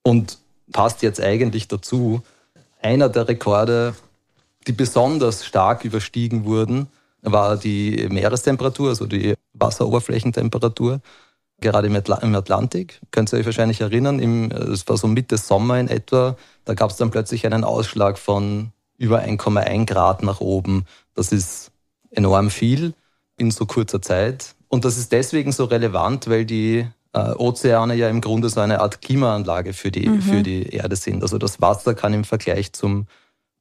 Und 0.03 0.39
passt 0.71 1.01
jetzt 1.01 1.19
eigentlich 1.21 1.67
dazu, 1.67 2.21
einer 2.81 3.09
der 3.09 3.27
Rekorde, 3.27 3.95
die 4.67 4.71
besonders 4.71 5.45
stark 5.45 5.83
überstiegen 5.83 6.45
wurden, 6.45 6.87
war 7.21 7.57
die 7.57 8.07
Meerestemperatur, 8.09 8.89
also 8.89 9.05
die 9.05 9.35
Wasseroberflächentemperatur 9.53 11.01
gerade 11.61 11.87
im, 11.87 12.35
Atlantik. 12.35 12.99
Könnt 13.11 13.31
ihr 13.33 13.39
euch 13.39 13.45
wahrscheinlich 13.45 13.81
erinnern, 13.81 14.19
es 14.51 14.87
war 14.87 14.97
so 14.97 15.07
Mitte 15.07 15.37
Sommer 15.37 15.79
in 15.79 15.87
etwa, 15.87 16.35
da 16.65 16.73
gab 16.73 16.91
es 16.91 16.97
dann 16.97 17.11
plötzlich 17.11 17.45
einen 17.45 17.63
Ausschlag 17.63 18.17
von 18.17 18.71
über 18.97 19.21
1,1 19.21 19.85
Grad 19.85 20.23
nach 20.23 20.41
oben. 20.41 20.85
Das 21.13 21.31
ist 21.31 21.71
enorm 22.11 22.49
viel 22.49 22.93
in 23.37 23.51
so 23.51 23.65
kurzer 23.65 24.01
Zeit. 24.01 24.55
Und 24.67 24.85
das 24.85 24.97
ist 24.97 25.11
deswegen 25.11 25.51
so 25.51 25.65
relevant, 25.65 26.27
weil 26.29 26.45
die 26.45 26.87
äh, 27.13 27.31
Ozeane 27.31 27.95
ja 27.95 28.09
im 28.09 28.21
Grunde 28.21 28.49
so 28.49 28.59
eine 28.59 28.81
Art 28.81 29.01
Klimaanlage 29.01 29.73
für 29.73 29.91
die, 29.91 30.07
mhm. 30.07 30.21
für 30.21 30.43
die 30.43 30.67
Erde 30.69 30.95
sind. 30.95 31.23
Also 31.23 31.37
das 31.37 31.61
Wasser 31.61 31.93
kann 31.93 32.13
im 32.13 32.23
Vergleich 32.23 32.73
zum, 32.73 33.07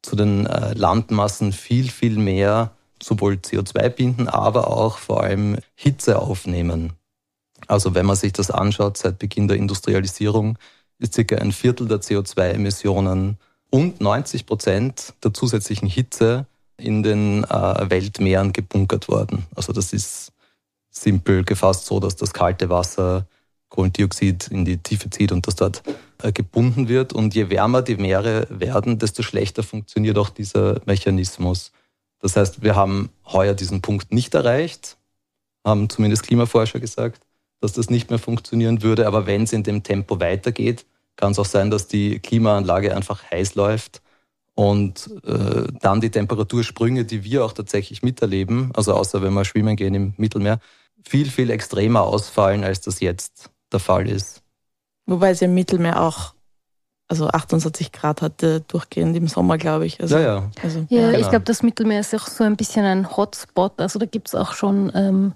zu 0.02 0.16
den 0.16 0.46
äh, 0.46 0.74
Landmassen 0.74 1.52
viel, 1.52 1.90
viel 1.90 2.18
mehr 2.18 2.72
sowohl 3.02 3.34
CO2 3.34 3.88
binden, 3.90 4.28
aber 4.28 4.68
auch 4.68 4.98
vor 4.98 5.22
allem 5.22 5.58
Hitze 5.74 6.18
aufnehmen. 6.18 6.94
Also 7.66 7.94
wenn 7.94 8.06
man 8.06 8.16
sich 8.16 8.32
das 8.32 8.50
anschaut, 8.50 8.96
seit 8.96 9.18
Beginn 9.18 9.48
der 9.48 9.56
Industrialisierung 9.56 10.58
ist 10.98 11.14
circa 11.14 11.36
ein 11.36 11.52
Viertel 11.52 11.88
der 11.88 12.00
CO2-Emissionen 12.00 13.38
und 13.70 14.00
90 14.00 14.46
Prozent 14.46 15.14
der 15.22 15.34
zusätzlichen 15.34 15.88
Hitze 15.88 16.46
in 16.76 17.02
den 17.02 17.44
äh, 17.44 17.90
Weltmeeren 17.90 18.52
gebunkert 18.52 19.08
worden. 19.08 19.46
Also 19.54 19.72
das 19.72 19.92
ist 19.92 20.32
simpel 20.90 21.44
gefasst 21.44 21.86
so, 21.86 22.00
dass 22.00 22.16
das 22.16 22.32
kalte 22.32 22.68
Wasser 22.70 23.26
Kohlendioxid 23.68 24.48
in 24.48 24.64
die 24.64 24.78
Tiefe 24.78 25.10
zieht 25.10 25.32
und 25.32 25.46
das 25.46 25.56
dort 25.56 25.82
äh, 26.22 26.30
gebunden 26.30 26.88
wird. 26.88 27.12
Und 27.12 27.34
je 27.34 27.50
wärmer 27.50 27.82
die 27.82 27.96
Meere 27.96 28.46
werden, 28.50 28.98
desto 28.98 29.22
schlechter 29.22 29.64
funktioniert 29.64 30.18
auch 30.18 30.30
dieser 30.30 30.80
Mechanismus. 30.86 31.72
Das 32.20 32.36
heißt, 32.36 32.62
wir 32.62 32.76
haben 32.76 33.10
heuer 33.26 33.54
diesen 33.54 33.82
Punkt 33.82 34.12
nicht 34.12 34.34
erreicht, 34.34 34.96
haben 35.64 35.88
zumindest 35.90 36.22
Klimaforscher 36.22 36.78
gesagt 36.78 37.20
dass 37.64 37.72
das 37.72 37.88
nicht 37.88 38.10
mehr 38.10 38.18
funktionieren 38.18 38.82
würde. 38.82 39.06
Aber 39.06 39.26
wenn 39.26 39.44
es 39.44 39.54
in 39.54 39.62
dem 39.62 39.82
Tempo 39.82 40.20
weitergeht, 40.20 40.84
kann 41.16 41.32
es 41.32 41.38
auch 41.38 41.46
sein, 41.46 41.70
dass 41.70 41.88
die 41.88 42.18
Klimaanlage 42.18 42.94
einfach 42.94 43.22
heiß 43.30 43.54
läuft 43.54 44.02
und 44.54 45.10
äh, 45.24 45.72
dann 45.80 46.02
die 46.02 46.10
Temperatursprünge, 46.10 47.06
die 47.06 47.24
wir 47.24 47.42
auch 47.42 47.52
tatsächlich 47.52 48.02
miterleben, 48.02 48.70
also 48.74 48.92
außer 48.92 49.22
wenn 49.22 49.32
wir 49.32 49.46
schwimmen 49.46 49.76
gehen 49.76 49.94
im 49.94 50.12
Mittelmeer, 50.18 50.60
viel, 51.08 51.30
viel 51.30 51.50
extremer 51.50 52.02
ausfallen, 52.02 52.64
als 52.64 52.82
das 52.82 53.00
jetzt 53.00 53.50
der 53.72 53.80
Fall 53.80 54.10
ist. 54.10 54.42
Wobei 55.06 55.30
es 55.30 55.40
im 55.40 55.54
Mittelmeer 55.54 56.02
auch 56.02 56.34
also 57.08 57.28
28 57.28 57.92
Grad 57.92 58.22
hatte 58.22 58.60
durchgehend 58.60 59.16
im 59.16 59.28
Sommer, 59.28 59.58
glaube 59.58 59.86
ich. 59.86 60.00
Also, 60.00 60.16
ja, 60.16 60.22
ja. 60.22 60.50
Also, 60.62 60.86
ja, 60.88 61.12
ja. 61.12 61.18
ich 61.18 61.28
glaube, 61.28 61.44
das 61.44 61.62
Mittelmeer 61.62 62.00
ist 62.00 62.14
auch 62.14 62.26
so 62.26 62.44
ein 62.44 62.56
bisschen 62.56 62.84
ein 62.84 63.16
Hotspot. 63.16 63.80
Also 63.80 63.98
da 63.98 64.06
gibt 64.06 64.28
es 64.28 64.34
auch 64.34 64.52
schon 64.52 64.90
ähm, 64.94 65.32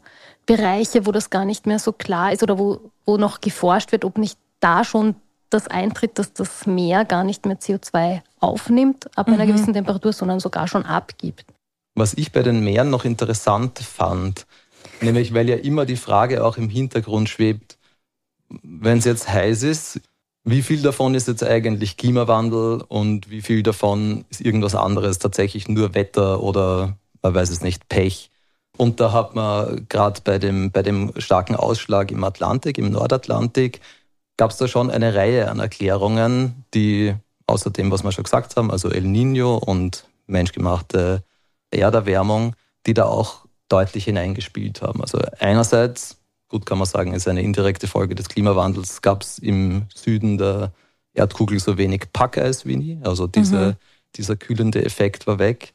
Bereiche, 0.48 1.04
wo 1.04 1.12
das 1.12 1.28
gar 1.28 1.44
nicht 1.44 1.66
mehr 1.66 1.78
so 1.78 1.92
klar 1.92 2.32
ist 2.32 2.42
oder 2.42 2.58
wo, 2.58 2.80
wo 3.04 3.18
noch 3.18 3.42
geforscht 3.42 3.92
wird, 3.92 4.06
ob 4.06 4.16
nicht 4.16 4.38
da 4.60 4.82
schon 4.82 5.14
das 5.50 5.68
eintritt, 5.68 6.18
dass 6.18 6.32
das 6.32 6.66
Meer 6.66 7.04
gar 7.04 7.22
nicht 7.22 7.44
mehr 7.44 7.58
CO2 7.58 8.22
aufnimmt 8.40 9.10
ab 9.16 9.28
mhm. 9.28 9.34
einer 9.34 9.46
gewissen 9.46 9.74
Temperatur, 9.74 10.12
sondern 10.12 10.40
sogar 10.40 10.66
schon 10.66 10.86
abgibt. 10.86 11.44
Was 11.94 12.14
ich 12.14 12.32
bei 12.32 12.42
den 12.42 12.64
Meeren 12.64 12.88
noch 12.88 13.04
interessant 13.04 13.78
fand, 13.78 14.46
nämlich 15.02 15.34
weil 15.34 15.50
ja 15.50 15.56
immer 15.56 15.84
die 15.84 15.96
Frage 15.96 16.42
auch 16.42 16.56
im 16.56 16.70
Hintergrund 16.70 17.28
schwebt, 17.28 17.76
wenn 18.48 18.98
es 18.98 19.04
jetzt 19.04 19.28
heiß 19.28 19.64
ist, 19.64 20.00
wie 20.44 20.62
viel 20.62 20.80
davon 20.80 21.14
ist 21.14 21.28
jetzt 21.28 21.44
eigentlich 21.44 21.98
Klimawandel 21.98 22.82
und 22.88 23.28
wie 23.28 23.42
viel 23.42 23.62
davon 23.62 24.24
ist 24.30 24.40
irgendwas 24.40 24.74
anderes, 24.74 25.18
tatsächlich 25.18 25.68
nur 25.68 25.94
Wetter 25.94 26.42
oder 26.42 26.96
man 27.20 27.34
weiß 27.34 27.50
es 27.50 27.60
nicht, 27.60 27.88
Pech. 27.88 28.30
Und 28.78 29.00
da 29.00 29.12
hat 29.12 29.34
man 29.34 29.86
gerade 29.88 30.20
bei 30.24 30.38
dem, 30.38 30.70
bei 30.70 30.82
dem 30.82 31.12
starken 31.18 31.56
Ausschlag 31.56 32.10
im 32.10 32.24
Atlantik, 32.24 32.78
im 32.78 32.90
Nordatlantik, 32.90 33.80
gab 34.36 34.52
es 34.52 34.56
da 34.56 34.68
schon 34.68 34.90
eine 34.90 35.14
Reihe 35.14 35.50
an 35.50 35.58
Erklärungen, 35.58 36.64
die 36.72 37.14
außer 37.46 37.70
dem, 37.70 37.90
was 37.90 38.04
wir 38.04 38.12
schon 38.12 38.24
gesagt 38.24 38.56
haben, 38.56 38.70
also 38.70 38.88
El 38.88 39.02
Nino 39.02 39.56
und 39.56 40.06
menschgemachte 40.26 41.22
Erderwärmung, 41.70 42.54
die 42.86 42.94
da 42.94 43.04
auch 43.04 43.46
deutlich 43.68 44.04
hineingespielt 44.04 44.80
haben. 44.80 45.02
Also 45.02 45.18
einerseits 45.40 46.18
gut 46.48 46.66
kann 46.66 46.78
man 46.78 46.86
sagen, 46.86 47.12
ist 47.12 47.28
eine 47.28 47.42
indirekte 47.42 47.86
Folge 47.86 48.14
des 48.14 48.28
Klimawandels, 48.28 49.02
gab 49.02 49.22
es 49.22 49.38
im 49.38 49.86
Süden 49.94 50.38
der 50.38 50.72
Erdkugel 51.14 51.60
so 51.60 51.78
wenig 51.78 52.12
Packeis 52.12 52.64
wie 52.64 52.76
nie. 52.76 52.98
Also 53.02 53.26
diese, 53.26 53.58
mhm. 53.58 53.74
dieser 54.16 54.36
kühlende 54.36 54.84
Effekt 54.84 55.26
war 55.26 55.38
weg. 55.38 55.74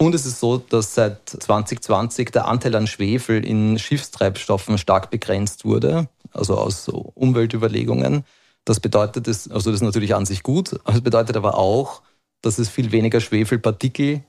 Und 0.00 0.14
es 0.14 0.26
ist 0.26 0.38
so, 0.38 0.58
dass 0.58 0.94
seit 0.94 1.28
2020 1.28 2.30
der 2.30 2.46
Anteil 2.46 2.76
an 2.76 2.86
Schwefel 2.86 3.44
in 3.44 3.78
Schiffstreibstoffen 3.78 4.78
stark 4.78 5.10
begrenzt 5.10 5.64
wurde, 5.64 6.08
also 6.32 6.56
aus 6.56 6.88
Umweltüberlegungen. 6.88 8.24
Das 8.64 8.78
bedeutet, 8.78 9.26
also 9.26 9.48
das 9.48 9.66
ist 9.66 9.82
natürlich 9.82 10.14
an 10.14 10.24
sich 10.24 10.44
gut, 10.44 10.78
aber 10.84 10.96
es 10.96 11.02
bedeutet 11.02 11.36
aber 11.36 11.58
auch, 11.58 12.02
dass 12.42 12.58
es 12.58 12.68
viel 12.68 12.92
weniger 12.92 13.20
Schwefelpartikel 13.20 14.22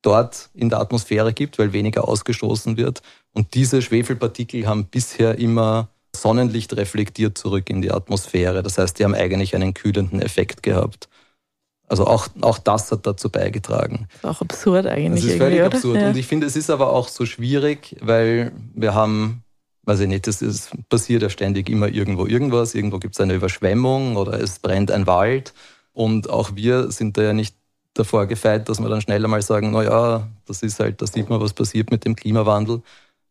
dort 0.00 0.48
in 0.54 0.70
der 0.70 0.80
Atmosphäre 0.80 1.34
gibt, 1.34 1.58
weil 1.58 1.74
weniger 1.74 2.08
ausgestoßen 2.08 2.78
wird. 2.78 3.02
Und 3.32 3.52
diese 3.52 3.82
Schwefelpartikel 3.82 4.66
haben 4.66 4.86
bisher 4.86 5.38
immer 5.38 5.88
Sonnenlicht 6.14 6.74
reflektiert 6.74 7.36
zurück 7.36 7.68
in 7.68 7.82
die 7.82 7.90
Atmosphäre. 7.90 8.62
Das 8.62 8.78
heißt, 8.78 8.98
die 8.98 9.04
haben 9.04 9.14
eigentlich 9.14 9.54
einen 9.54 9.74
kühlenden 9.74 10.22
Effekt 10.22 10.62
gehabt. 10.62 11.08
Also 11.88 12.06
auch, 12.06 12.28
auch 12.40 12.58
das 12.58 12.90
hat 12.90 13.06
dazu 13.06 13.30
beigetragen. 13.30 14.08
Das 14.10 14.18
ist 14.18 14.36
auch 14.36 14.40
absurd 14.42 14.86
eigentlich. 14.86 15.24
Das 15.24 15.32
ist 15.32 15.38
völlig 15.38 15.62
absurd. 15.62 16.00
Ja. 16.00 16.08
Und 16.08 16.16
ich 16.16 16.26
finde, 16.26 16.46
es 16.46 16.56
ist 16.56 16.70
aber 16.70 16.92
auch 16.92 17.08
so 17.08 17.26
schwierig, 17.26 17.96
weil 18.00 18.52
wir 18.74 18.94
haben, 18.94 19.44
weiß 19.84 20.00
ich 20.00 20.08
nicht, 20.08 20.26
es 20.26 20.70
passiert 20.88 21.22
ja 21.22 21.30
ständig 21.30 21.68
immer 21.68 21.88
irgendwo 21.88 22.26
irgendwas. 22.26 22.74
Irgendwo 22.74 22.98
gibt 22.98 23.14
es 23.14 23.20
eine 23.20 23.34
Überschwemmung 23.34 24.16
oder 24.16 24.40
es 24.40 24.58
brennt 24.58 24.90
ein 24.90 25.06
Wald. 25.06 25.54
Und 25.92 26.28
auch 26.28 26.56
wir 26.56 26.90
sind 26.90 27.16
da 27.16 27.22
ja 27.22 27.32
nicht 27.32 27.54
davor 27.94 28.26
gefeit, 28.26 28.68
dass 28.68 28.80
wir 28.80 28.88
dann 28.88 29.00
schnell 29.00 29.24
einmal 29.24 29.42
sagen, 29.42 29.70
na 29.70 29.82
ja, 29.82 30.28
das 30.46 30.62
ist 30.62 30.80
halt, 30.80 31.00
da 31.00 31.06
sieht 31.06 31.30
man, 31.30 31.40
was 31.40 31.52
passiert 31.52 31.90
mit 31.90 32.04
dem 32.04 32.16
Klimawandel. 32.16 32.82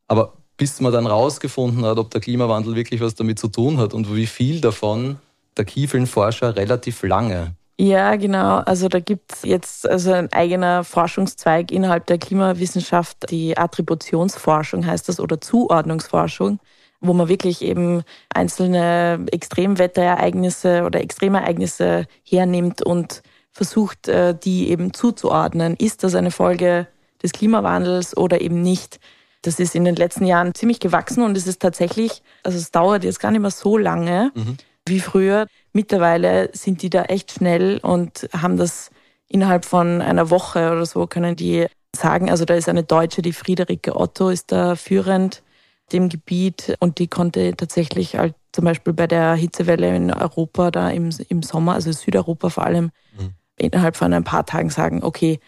Aber 0.08 0.34
bis 0.58 0.80
man 0.80 0.94
dann 0.94 1.08
rausgefunden 1.08 1.86
hat, 1.86 1.98
ob 1.98 2.10
der 2.12 2.22
Klimawandel 2.22 2.76
wirklich 2.76 3.02
was 3.02 3.16
damit 3.16 3.38
zu 3.38 3.50
tun 3.50 3.78
hat 3.78 3.94
und 3.94 4.16
wie 4.16 4.28
viel 4.28 4.62
davon, 4.62 5.18
da 5.56 5.64
kiefeln 5.64 6.08
Forscher 6.08 6.56
relativ 6.56 7.04
lange. 7.04 7.54
Ja, 7.78 8.16
genau. 8.16 8.60
Also 8.60 8.88
da 8.88 9.00
gibt 9.00 9.34
es 9.34 9.44
jetzt 9.44 9.90
also 9.90 10.14
ein 10.14 10.32
eigener 10.32 10.86
Forschungszweig 10.86 11.72
innerhalb 11.72 12.06
der 12.06 12.18
Klimawissenschaft, 12.18 13.30
die 13.30 13.58
Attributionsforschung 13.58 14.86
heißt 14.86 15.10
das 15.10 15.20
oder 15.20 15.42
Zuordnungsforschung, 15.42 16.60
wo 17.02 17.14
man 17.14 17.28
wirklich 17.28 17.62
eben 17.62 18.04
einzelne 18.34 19.26
Extremwetterereignisse 19.30 20.84
oder 20.84 21.02
Extremereignisse 21.02 22.06
hernimmt 22.24 22.82
und 22.82 23.22
versucht, 23.52 24.08
äh, 24.08 24.34
die 24.38 24.70
eben 24.70 24.94
zuzuordnen. 24.94 25.76
Ist 25.76 26.04
das 26.04 26.16
eine 26.16 26.32
Folge 26.32 26.88
des 27.22 27.34
Klimawandels 27.34 28.16
oder 28.16 28.40
eben 28.40 28.62
nicht? 28.62 29.00
Das 29.42 29.60
ist 29.60 29.76
in 29.76 29.84
den 29.84 29.96
letzten 29.96 30.26
Jahren 30.26 30.56
ziemlich 30.56 30.80
gewachsen 30.80 31.24
und 31.24 31.38
es 31.38 31.46
ist 31.46 31.62
tatsächlich, 31.62 32.24
also 32.44 32.58
es 32.58 32.72
dauert 32.72 33.04
jetzt 33.04 33.20
gar 33.20 33.32
nicht 33.32 33.42
mehr 33.42 33.52
so 33.52 33.78
lange 33.78 34.32
mhm. 34.34 34.58
wie 34.88 35.00
früher. 35.02 35.48
Mittlerweile 35.76 36.52
sind 36.54 36.82
die 36.84 36.90
da 36.90 37.04
echt 37.04 37.34
schnell 37.34 37.80
und 37.80 38.30
haben 38.32 38.56
das 38.56 38.92
innerhalb 39.28 39.66
von 39.66 40.02
einer 40.02 40.30
Woche 40.30 40.72
oder 40.72 40.86
so 40.86 41.06
können 41.06 41.36
die 41.36 41.66
sagen. 41.94 42.30
Also 42.30 42.46
da 42.46 42.54
ist 42.54 42.70
eine 42.70 42.84
Deutsche, 42.84 43.22
die 43.22 43.34
Friederike 43.34 43.94
Otto 43.94 44.30
ist 44.30 44.54
da 44.54 44.78
führend 44.78 45.44
dem 45.92 46.08
Gebiet 46.08 46.78
und 46.80 46.98
die 46.98 47.10
konnte 47.10 47.58
tatsächlich 47.58 48.16
halt 48.16 48.36
zum 48.54 48.64
Beispiel 48.64 48.94
bei 48.94 49.06
der 49.06 49.36
Hitzewelle 49.36 49.94
in 49.94 50.14
Europa 50.14 50.72
da 50.72 50.90
im, 50.92 51.10
im 51.28 51.44
Sommer, 51.44 51.74
also 51.74 51.92
Südeuropa 51.92 52.50
vor 52.50 52.66
allem, 52.66 52.92
mhm. 53.20 53.34
innerhalb 53.58 53.98
von 53.98 54.14
ein 54.14 54.24
paar 54.24 54.46
Tagen 54.46 54.70
sagen, 54.70 55.04
okay, 55.04 55.42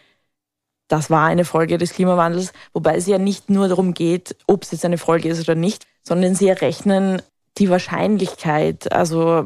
das 0.90 1.10
war 1.10 1.28
eine 1.28 1.46
Folge 1.46 1.78
des 1.78 1.94
Klimawandels, 1.94 2.52
wobei 2.74 2.98
es 2.98 3.08
ja 3.08 3.18
nicht 3.18 3.50
nur 3.50 3.70
darum 3.70 3.94
geht, 3.94 4.36
ob 4.46 4.64
es 4.64 4.72
jetzt 4.72 4.84
eine 4.84 4.98
Folge 4.98 5.30
ist 5.30 5.40
oder 5.40 5.56
nicht, 5.56 5.88
sondern 6.04 6.36
sie 6.36 6.50
errechnen 6.50 7.22
die 7.58 7.70
Wahrscheinlichkeit, 7.70 8.92
also 8.92 9.46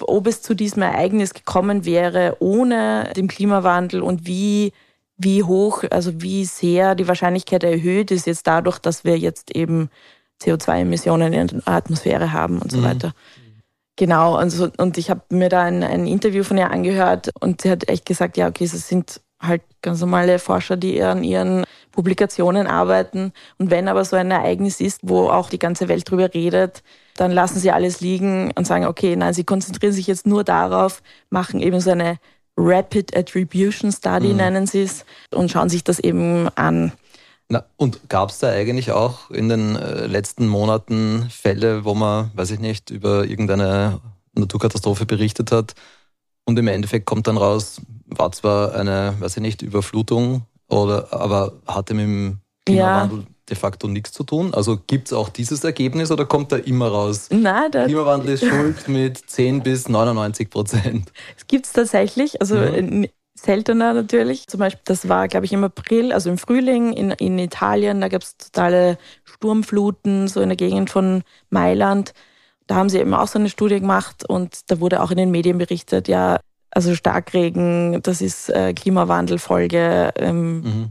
ob 0.00 0.26
es 0.26 0.42
zu 0.42 0.54
diesem 0.54 0.82
Ereignis 0.82 1.34
gekommen 1.34 1.84
wäre 1.84 2.36
ohne 2.40 3.12
den 3.16 3.28
Klimawandel 3.28 4.02
und 4.02 4.26
wie, 4.26 4.72
wie 5.16 5.42
hoch, 5.42 5.84
also 5.90 6.20
wie 6.20 6.44
sehr 6.44 6.94
die 6.94 7.08
Wahrscheinlichkeit 7.08 7.64
erhöht 7.64 8.10
ist 8.10 8.26
jetzt 8.26 8.46
dadurch, 8.46 8.78
dass 8.78 9.04
wir 9.04 9.18
jetzt 9.18 9.54
eben 9.54 9.88
CO2-Emissionen 10.42 11.32
in 11.32 11.46
der 11.46 11.68
Atmosphäre 11.68 12.32
haben 12.32 12.58
und 12.58 12.70
so 12.70 12.78
mhm. 12.78 12.84
weiter. 12.84 13.14
Genau, 13.96 14.38
und, 14.38 14.50
so, 14.50 14.68
und 14.76 14.98
ich 14.98 15.08
habe 15.08 15.22
mir 15.30 15.48
da 15.48 15.62
ein, 15.62 15.82
ein 15.82 16.06
Interview 16.06 16.44
von 16.44 16.58
ihr 16.58 16.70
angehört 16.70 17.30
und 17.40 17.62
sie 17.62 17.70
hat 17.70 17.88
echt 17.88 18.04
gesagt, 18.04 18.36
ja, 18.36 18.46
okay, 18.46 18.64
es 18.64 18.88
sind 18.88 19.22
halt 19.40 19.62
ganz 19.80 20.00
normale 20.00 20.38
Forscher, 20.38 20.76
die 20.76 21.02
an 21.02 21.24
ihren 21.24 21.64
Publikationen 21.96 22.66
arbeiten. 22.66 23.32
Und 23.56 23.70
wenn 23.70 23.88
aber 23.88 24.04
so 24.04 24.16
ein 24.16 24.30
Ereignis 24.30 24.80
ist, 24.80 25.00
wo 25.02 25.30
auch 25.30 25.48
die 25.48 25.58
ganze 25.58 25.88
Welt 25.88 26.08
drüber 26.08 26.32
redet, 26.32 26.82
dann 27.16 27.32
lassen 27.32 27.58
sie 27.58 27.70
alles 27.70 28.02
liegen 28.02 28.52
und 28.54 28.66
sagen, 28.66 28.84
okay, 28.84 29.16
nein, 29.16 29.32
sie 29.32 29.44
konzentrieren 29.44 29.94
sich 29.94 30.06
jetzt 30.06 30.26
nur 30.26 30.44
darauf, 30.44 31.02
machen 31.30 31.60
eben 31.60 31.80
so 31.80 31.90
eine 31.90 32.18
Rapid 32.58 33.16
Attribution 33.16 33.90
Study, 33.90 34.28
mhm. 34.28 34.36
nennen 34.36 34.66
sie 34.66 34.82
es, 34.82 35.06
und 35.34 35.50
schauen 35.50 35.70
sich 35.70 35.84
das 35.84 35.98
eben 35.98 36.48
an. 36.54 36.92
Na, 37.48 37.64
und 37.76 38.10
gab 38.10 38.28
es 38.28 38.40
da 38.40 38.50
eigentlich 38.50 38.92
auch 38.92 39.30
in 39.30 39.48
den 39.48 39.76
äh, 39.76 40.06
letzten 40.06 40.48
Monaten 40.48 41.28
Fälle, 41.30 41.84
wo 41.84 41.94
man, 41.94 42.30
weiß 42.34 42.50
ich 42.50 42.60
nicht, 42.60 42.90
über 42.90 43.24
irgendeine 43.24 44.00
Naturkatastrophe 44.34 45.06
berichtet 45.06 45.50
hat 45.50 45.74
und 46.44 46.58
im 46.58 46.68
Endeffekt 46.68 47.06
kommt 47.06 47.26
dann 47.26 47.38
raus, 47.38 47.80
war 48.06 48.32
zwar 48.32 48.74
eine, 48.74 49.14
weiß 49.18 49.36
ich 49.36 49.42
nicht, 49.42 49.62
Überflutung, 49.62 50.42
oder, 50.68 51.12
aber 51.12 51.52
hatte 51.66 51.94
mit 51.94 52.04
dem 52.04 52.38
Klimawandel 52.64 53.18
ja. 53.20 53.24
de 53.48 53.56
facto 53.56 53.88
nichts 53.88 54.12
zu 54.12 54.24
tun? 54.24 54.54
Also 54.54 54.78
gibt 54.86 55.08
es 55.08 55.12
auch 55.12 55.28
dieses 55.28 55.62
Ergebnis 55.64 56.10
oder 56.10 56.24
kommt 56.24 56.52
da 56.52 56.56
immer 56.56 56.88
raus? 56.88 57.28
Nein, 57.30 57.70
der 57.70 57.86
Klimawandel 57.86 58.34
ist 58.34 58.44
schuld 58.44 58.88
mit 58.88 59.18
10 59.18 59.62
bis 59.62 59.88
99 59.88 60.50
Prozent. 60.50 61.12
Es 61.36 61.46
gibt 61.46 61.66
es 61.66 61.72
tatsächlich. 61.72 62.40
Also 62.40 62.56
ja 62.56 62.72
seltener 63.38 63.94
natürlich. 63.94 64.46
Zum 64.46 64.60
Beispiel, 64.60 64.82
das 64.84 65.08
war, 65.08 65.28
glaube 65.28 65.46
ich, 65.46 65.52
im 65.52 65.64
April, 65.64 66.12
also 66.12 66.30
im 66.30 66.38
Frühling 66.38 66.92
in, 66.92 67.10
in 67.12 67.38
Italien, 67.38 68.00
da 68.00 68.08
gab 68.08 68.22
es 68.22 68.36
totale 68.36 68.98
Sturmfluten, 69.24 70.28
so 70.28 70.40
in 70.40 70.48
der 70.48 70.56
Gegend 70.56 70.90
von 70.90 71.22
Mailand. 71.50 72.12
Da 72.66 72.76
haben 72.76 72.88
sie 72.88 72.98
eben 72.98 73.14
auch 73.14 73.28
so 73.28 73.38
eine 73.38 73.48
Studie 73.48 73.80
gemacht 73.80 74.28
und 74.28 74.70
da 74.70 74.80
wurde 74.80 75.02
auch 75.02 75.10
in 75.10 75.18
den 75.18 75.30
Medien 75.30 75.58
berichtet, 75.58 76.08
ja, 76.08 76.40
also 76.76 76.94
Starkregen, 76.94 78.02
das 78.02 78.20
ist 78.20 78.50
äh, 78.50 78.74
Klimawandelfolge. 78.74 80.12
Ähm, 80.14 80.60
mhm. 80.60 80.88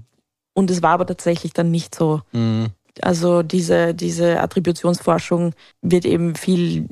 Und 0.55 0.71
es 0.71 0.81
war 0.81 0.93
aber 0.93 1.05
tatsächlich 1.05 1.53
dann 1.53 1.69
nicht 1.69 1.93
so. 1.93 2.21
Mhm. 2.31 2.69
Also 3.01 3.43
diese, 3.43 3.93
diese 3.93 4.39
Attributionsforschung 4.39 5.53
wird 5.83 6.05
eben 6.05 6.33
viel 6.33 6.87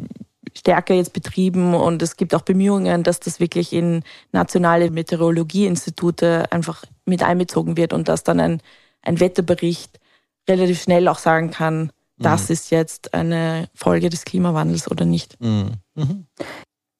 stärker 0.55 0.93
jetzt 0.93 1.11
betrieben 1.13 1.73
und 1.73 2.03
es 2.03 2.17
gibt 2.17 2.35
auch 2.35 2.43
Bemühungen, 2.43 3.01
dass 3.01 3.19
das 3.19 3.39
wirklich 3.39 3.73
in 3.73 4.03
nationale 4.31 4.91
Meteorologieinstitute 4.91 6.51
einfach 6.51 6.83
mit 7.05 7.23
einbezogen 7.23 7.77
wird 7.77 7.93
und 7.93 8.07
dass 8.07 8.23
dann 8.23 8.39
ein, 8.39 8.61
ein 9.01 9.19
Wetterbericht 9.19 9.99
relativ 10.47 10.83
schnell 10.83 11.07
auch 11.07 11.17
sagen 11.17 11.49
kann, 11.49 11.91
das 12.19 12.49
mhm. 12.49 12.53
ist 12.53 12.69
jetzt 12.69 13.15
eine 13.15 13.69
Folge 13.73 14.11
des 14.11 14.23
Klimawandels 14.23 14.91
oder 14.91 15.05
nicht. 15.05 15.41
Mhm. 15.41 15.71
Mhm. 15.95 16.27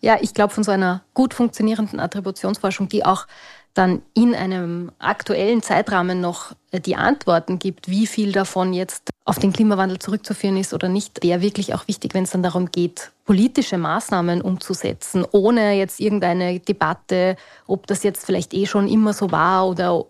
Ja, 0.04 0.18
ich 0.20 0.34
glaube, 0.34 0.54
von 0.54 0.66
so 0.66 0.72
einer 0.72 1.02
gut 1.13 1.34
funktionierenden 1.34 2.02
Attributionsforschung, 2.02 2.89
die 2.89 3.06
auch 3.06 3.26
dann 3.74 4.02
in 4.13 4.36
einem 4.36 4.92
aktuellen 5.00 5.63
Zeitrahmen 5.63 6.20
noch 6.20 6.52
äh, 6.72 6.82
die 6.82 6.98
Antworten 6.98 7.58
gibt, 7.58 7.89
wie 7.89 8.06
viel 8.06 8.34
davon 8.34 8.74
jetzt 8.74 9.12
auf 9.24 9.39
den 9.39 9.54
Klimawandel 9.54 10.00
zurückzuführen 10.00 10.58
ist 10.58 10.74
oder 10.74 10.89
nicht, 10.89 11.24
wäre 11.24 11.42
wirklich 11.42 11.74
auch 11.74 11.88
wichtig, 11.88 12.13
wenn 12.13 12.26
es 12.26 12.32
dann 12.32 12.44
darum 12.44 12.70
geht, 12.70 13.13
politische 13.24 13.78
Maßnahmen 13.78 14.42
umzusetzen, 14.42 15.26
ohne 15.32 15.72
jetzt 15.72 16.02
irgendeine 16.02 16.60
Debatte, 16.60 17.38
ob 17.66 17.88
das 17.88 18.04
jetzt 18.04 18.26
vielleicht 18.26 18.54
eh 18.54 18.66
schon 18.66 18.89
immer 18.89 19.13
so 19.13 19.32
war 19.32 19.70
oder 19.70 20.04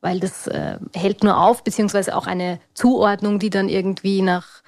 weil 0.00 0.18
das 0.18 0.48
äh, 0.48 0.78
hält 0.92 1.22
nur 1.22 1.38
auf, 1.38 1.62
beziehungsweise 1.62 2.16
auch 2.16 2.26
eine 2.26 2.58
Zuordnung, 2.74 3.38
die 3.38 3.50
dann 3.50 3.68
irgendwie 3.68 4.22
nach 4.22 4.59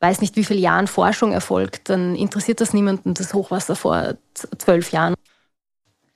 weiß 0.00 0.20
nicht 0.20 0.36
wie 0.36 0.44
vielen 0.44 0.60
Jahren 0.60 0.86
Forschung 0.86 1.32
erfolgt, 1.32 1.88
dann 1.88 2.14
interessiert 2.14 2.60
das 2.60 2.72
niemanden, 2.72 3.14
das 3.14 3.34
Hochwasser 3.34 3.76
vor 3.76 4.14
zwölf 4.34 4.92
Jahren. 4.92 5.14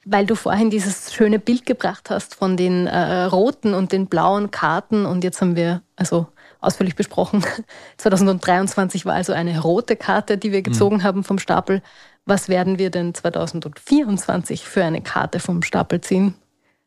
Weil 0.04 0.26
du 0.26 0.34
vorhin 0.34 0.70
dieses 0.70 1.12
schöne 1.12 1.38
Bild 1.38 1.64
gebracht 1.64 2.10
hast 2.10 2.34
von 2.34 2.56
den 2.56 2.86
äh, 2.88 3.24
roten 3.24 3.72
und 3.74 3.92
den 3.92 4.08
blauen 4.08 4.50
Karten 4.50 5.06
und 5.06 5.22
jetzt 5.22 5.40
haben 5.40 5.54
wir 5.54 5.82
also 5.94 6.26
ausführlich 6.60 6.96
besprochen, 6.96 7.44
2023 7.98 9.04
war 9.04 9.14
also 9.14 9.32
eine 9.32 9.60
rote 9.60 9.96
Karte, 9.96 10.38
die 10.38 10.52
wir 10.52 10.60
mhm. 10.60 10.64
gezogen 10.64 10.96
mhm. 10.96 11.02
haben 11.02 11.24
vom 11.24 11.38
Stapel. 11.38 11.82
Was 12.24 12.48
werden 12.48 12.78
wir 12.78 12.90
denn 12.90 13.14
2024 13.14 14.64
für 14.64 14.84
eine 14.84 15.02
Karte 15.02 15.40
vom 15.40 15.62
Stapel 15.62 16.00
ziehen? 16.00 16.34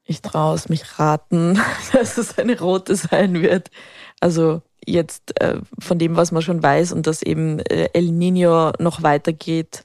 Ich 0.05 0.21
traue 0.21 0.55
es 0.55 0.69
mich 0.69 0.99
raten, 0.99 1.59
dass 1.93 2.17
es 2.17 2.37
eine 2.37 2.59
rote 2.59 2.95
sein 2.95 3.41
wird. 3.41 3.69
Also 4.19 4.61
jetzt 4.85 5.39
äh, 5.41 5.59
von 5.79 5.99
dem, 5.99 6.15
was 6.15 6.31
man 6.31 6.41
schon 6.41 6.61
weiß 6.61 6.91
und 6.91 7.07
dass 7.07 7.21
eben 7.21 7.59
äh, 7.59 7.89
El 7.93 8.11
Nino 8.11 8.71
noch 8.79 9.03
weitergeht, 9.03 9.83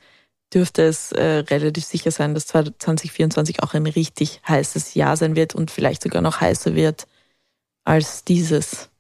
dürfte 0.52 0.82
es 0.82 1.12
äh, 1.12 1.44
relativ 1.48 1.84
sicher 1.84 2.10
sein, 2.10 2.34
dass 2.34 2.46
2024 2.46 3.62
auch 3.62 3.74
ein 3.74 3.86
richtig 3.86 4.40
heißes 4.48 4.94
Jahr 4.94 5.16
sein 5.16 5.36
wird 5.36 5.54
und 5.54 5.70
vielleicht 5.70 6.02
sogar 6.02 6.22
noch 6.22 6.40
heißer 6.40 6.74
wird 6.74 7.06
als 7.84 8.24
dieses. 8.24 8.90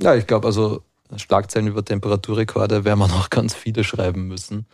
Ja, 0.00 0.14
ich 0.14 0.26
glaube, 0.26 0.46
also 0.46 0.82
Schlagzeilen 1.16 1.68
über 1.68 1.84
Temperaturrekorde 1.84 2.84
werden 2.84 2.98
wir 2.98 3.08
noch 3.08 3.30
ganz 3.30 3.54
viele 3.54 3.84
schreiben 3.84 4.26
müssen. 4.26 4.66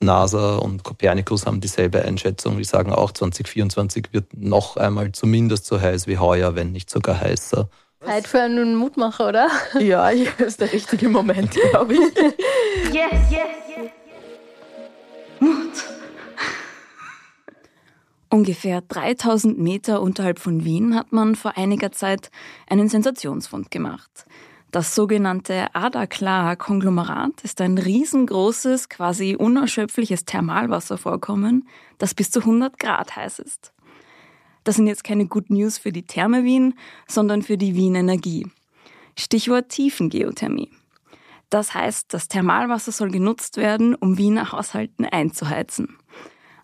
NASA 0.00 0.56
und 0.56 0.82
Copernicus 0.82 1.46
haben 1.46 1.60
dieselbe 1.60 2.02
Einschätzung. 2.02 2.58
Die 2.58 2.64
sagen 2.64 2.92
auch, 2.92 3.12
2024 3.12 4.12
wird 4.12 4.36
noch 4.36 4.76
einmal 4.76 5.12
zumindest 5.12 5.66
so 5.66 5.80
heiß 5.80 6.06
wie 6.06 6.18
heuer, 6.18 6.54
wenn 6.54 6.72
nicht 6.72 6.90
sogar 6.90 7.20
heißer. 7.20 7.68
Zeit 8.06 8.28
für 8.28 8.40
einen 8.40 8.76
Mutmacher, 8.76 9.28
oder? 9.28 9.48
Ja, 9.80 10.10
das 10.38 10.46
ist 10.48 10.60
der 10.60 10.72
richtige 10.72 11.08
Moment, 11.08 11.50
glaube 11.50 11.94
ich. 11.94 12.00
Yes, 12.92 13.30
yes, 13.30 13.40
yes. 13.68 13.90
Mut. 15.40 15.84
Ungefähr 18.30 18.82
3000 18.82 19.58
Meter 19.58 20.00
unterhalb 20.00 20.38
von 20.38 20.64
Wien 20.64 20.94
hat 20.94 21.12
man 21.12 21.34
vor 21.34 21.56
einiger 21.56 21.92
Zeit 21.92 22.30
einen 22.68 22.88
Sensationsfund 22.88 23.70
gemacht. 23.70 24.26
Das 24.70 24.94
sogenannte 24.94 25.74
Adaklar-Konglomerat 25.74 27.42
ist 27.42 27.60
ein 27.60 27.78
riesengroßes, 27.78 28.88
quasi 28.88 29.36
unerschöpfliches 29.36 30.24
Thermalwasservorkommen, 30.24 31.68
das 31.98 32.14
bis 32.14 32.30
zu 32.30 32.40
100 32.40 32.78
Grad 32.78 33.16
heiß 33.16 33.38
ist. 33.38 33.72
Das 34.66 34.74
sind 34.74 34.88
jetzt 34.88 35.04
keine 35.04 35.26
Good 35.26 35.48
News 35.48 35.78
für 35.78 35.92
die 35.92 36.02
Therme 36.02 36.42
Wien, 36.42 36.74
sondern 37.06 37.42
für 37.42 37.56
die 37.56 37.76
Wien 37.76 37.94
Energie. 37.94 38.48
Stichwort 39.16 39.68
Tiefengeothermie. 39.68 40.72
Das 41.50 41.72
heißt, 41.72 42.12
das 42.12 42.26
Thermalwasser 42.26 42.90
soll 42.90 43.12
genutzt 43.12 43.58
werden, 43.58 43.94
um 43.94 44.18
Wiener 44.18 44.50
Haushalten 44.50 45.04
einzuheizen. 45.04 45.96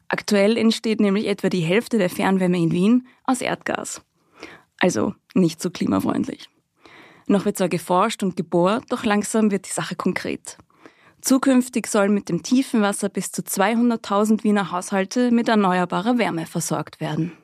Aktuell 0.09 0.57
entsteht 0.57 0.99
nämlich 0.99 1.29
etwa 1.29 1.49
die 1.49 1.61
Hälfte 1.61 1.97
der 1.97 2.11
Fernwärme 2.11 2.59
in 2.59 2.73
Wien 2.73 3.07
aus 3.23 3.41
Erdgas. 3.41 4.03
Also 4.81 5.15
nicht 5.35 5.63
so 5.63 5.71
klimafreundlich. 5.71 6.51
Noch 7.29 7.45
wird 7.45 7.57
zwar 7.57 7.69
geforscht 7.69 8.25
und 8.25 8.37
gebohrt, 8.37 8.87
doch 8.89 9.05
langsam 9.05 9.53
wird 9.53 9.69
die 9.69 9.73
Sache 9.73 9.95
konkret. 9.95 10.59
Zukünftig 11.21 11.87
sollen 11.87 12.13
mit 12.13 12.29
dem 12.29 12.43
Tiefenwasser 12.43 13.11
bis 13.11 13.31
zu 13.31 13.43
200.000 13.43 14.43
Wiener 14.43 14.73
Haushalte 14.73 15.31
mit 15.31 15.49
erneuerbarer 15.49 16.19
Wärme 16.19 16.47
versorgt 16.47 17.01
werden. 17.01 17.39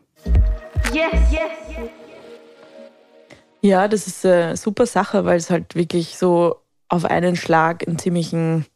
Yes, 0.92 1.12
yes. 1.31 1.90
Ja, 3.61 3.88
das 3.88 4.07
ist 4.07 4.24
eine 4.24 4.57
super 4.57 4.87
Sache, 4.87 5.24
weil 5.24 5.37
es 5.37 5.51
halt 5.51 5.74
wirklich 5.74 6.16
so 6.16 6.57
auf 6.88 7.05
einen 7.05 7.37
Schlag 7.37 7.87
einen 7.87 7.98
ziemlichen 7.98 8.66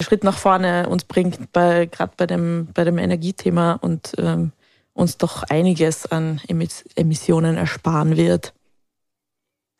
Schritt 0.00 0.22
nach 0.22 0.38
vorne 0.38 0.88
uns 0.88 1.04
bringt, 1.04 1.52
bei, 1.52 1.86
gerade 1.86 2.12
bei 2.16 2.26
dem, 2.26 2.68
bei 2.72 2.84
dem 2.84 2.98
Energiethema 2.98 3.72
und 3.72 4.14
ähm, 4.18 4.52
uns 4.92 5.16
doch 5.16 5.44
einiges 5.44 6.06
an 6.06 6.40
Emissionen 6.94 7.56
ersparen 7.56 8.16
wird. 8.16 8.52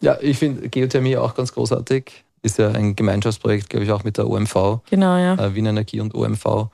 Ja, 0.01 0.17
ich 0.21 0.39
finde 0.39 0.69
Geothermie 0.69 1.17
auch 1.17 1.35
ganz 1.35 1.53
großartig. 1.53 2.25
Ist 2.43 2.59
ja 2.59 2.69
ein 2.71 2.95
Gemeinschaftsprojekt, 2.95 3.69
glaube 3.69 3.85
ich, 3.85 3.91
auch 3.91 4.05
mit 4.05 4.17
der 4.17 4.29
OMV. 4.29 4.81
Genau, 4.91 5.17
ja. 5.17 5.35
Äh, 5.35 5.55
Wien 5.55 5.67
Energie 5.67 6.01
und 6.01 6.15
OMV. 6.15 6.71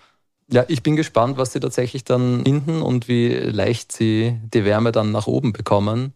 Ja, 0.51 0.65
ich 0.69 0.83
bin 0.83 0.97
gespannt, 0.97 1.39
was 1.39 1.53
sie 1.53 1.61
tatsächlich 1.61 2.05
dann 2.05 2.45
finden 2.45 2.83
und 2.83 3.09
wie 3.09 3.29
leicht 3.33 3.93
sie 3.93 4.39
die 4.53 4.65
Wärme 4.65 4.93
dann 4.93 5.11
nach 5.11 5.27
oben 5.27 5.53
bekommen. 5.53 6.13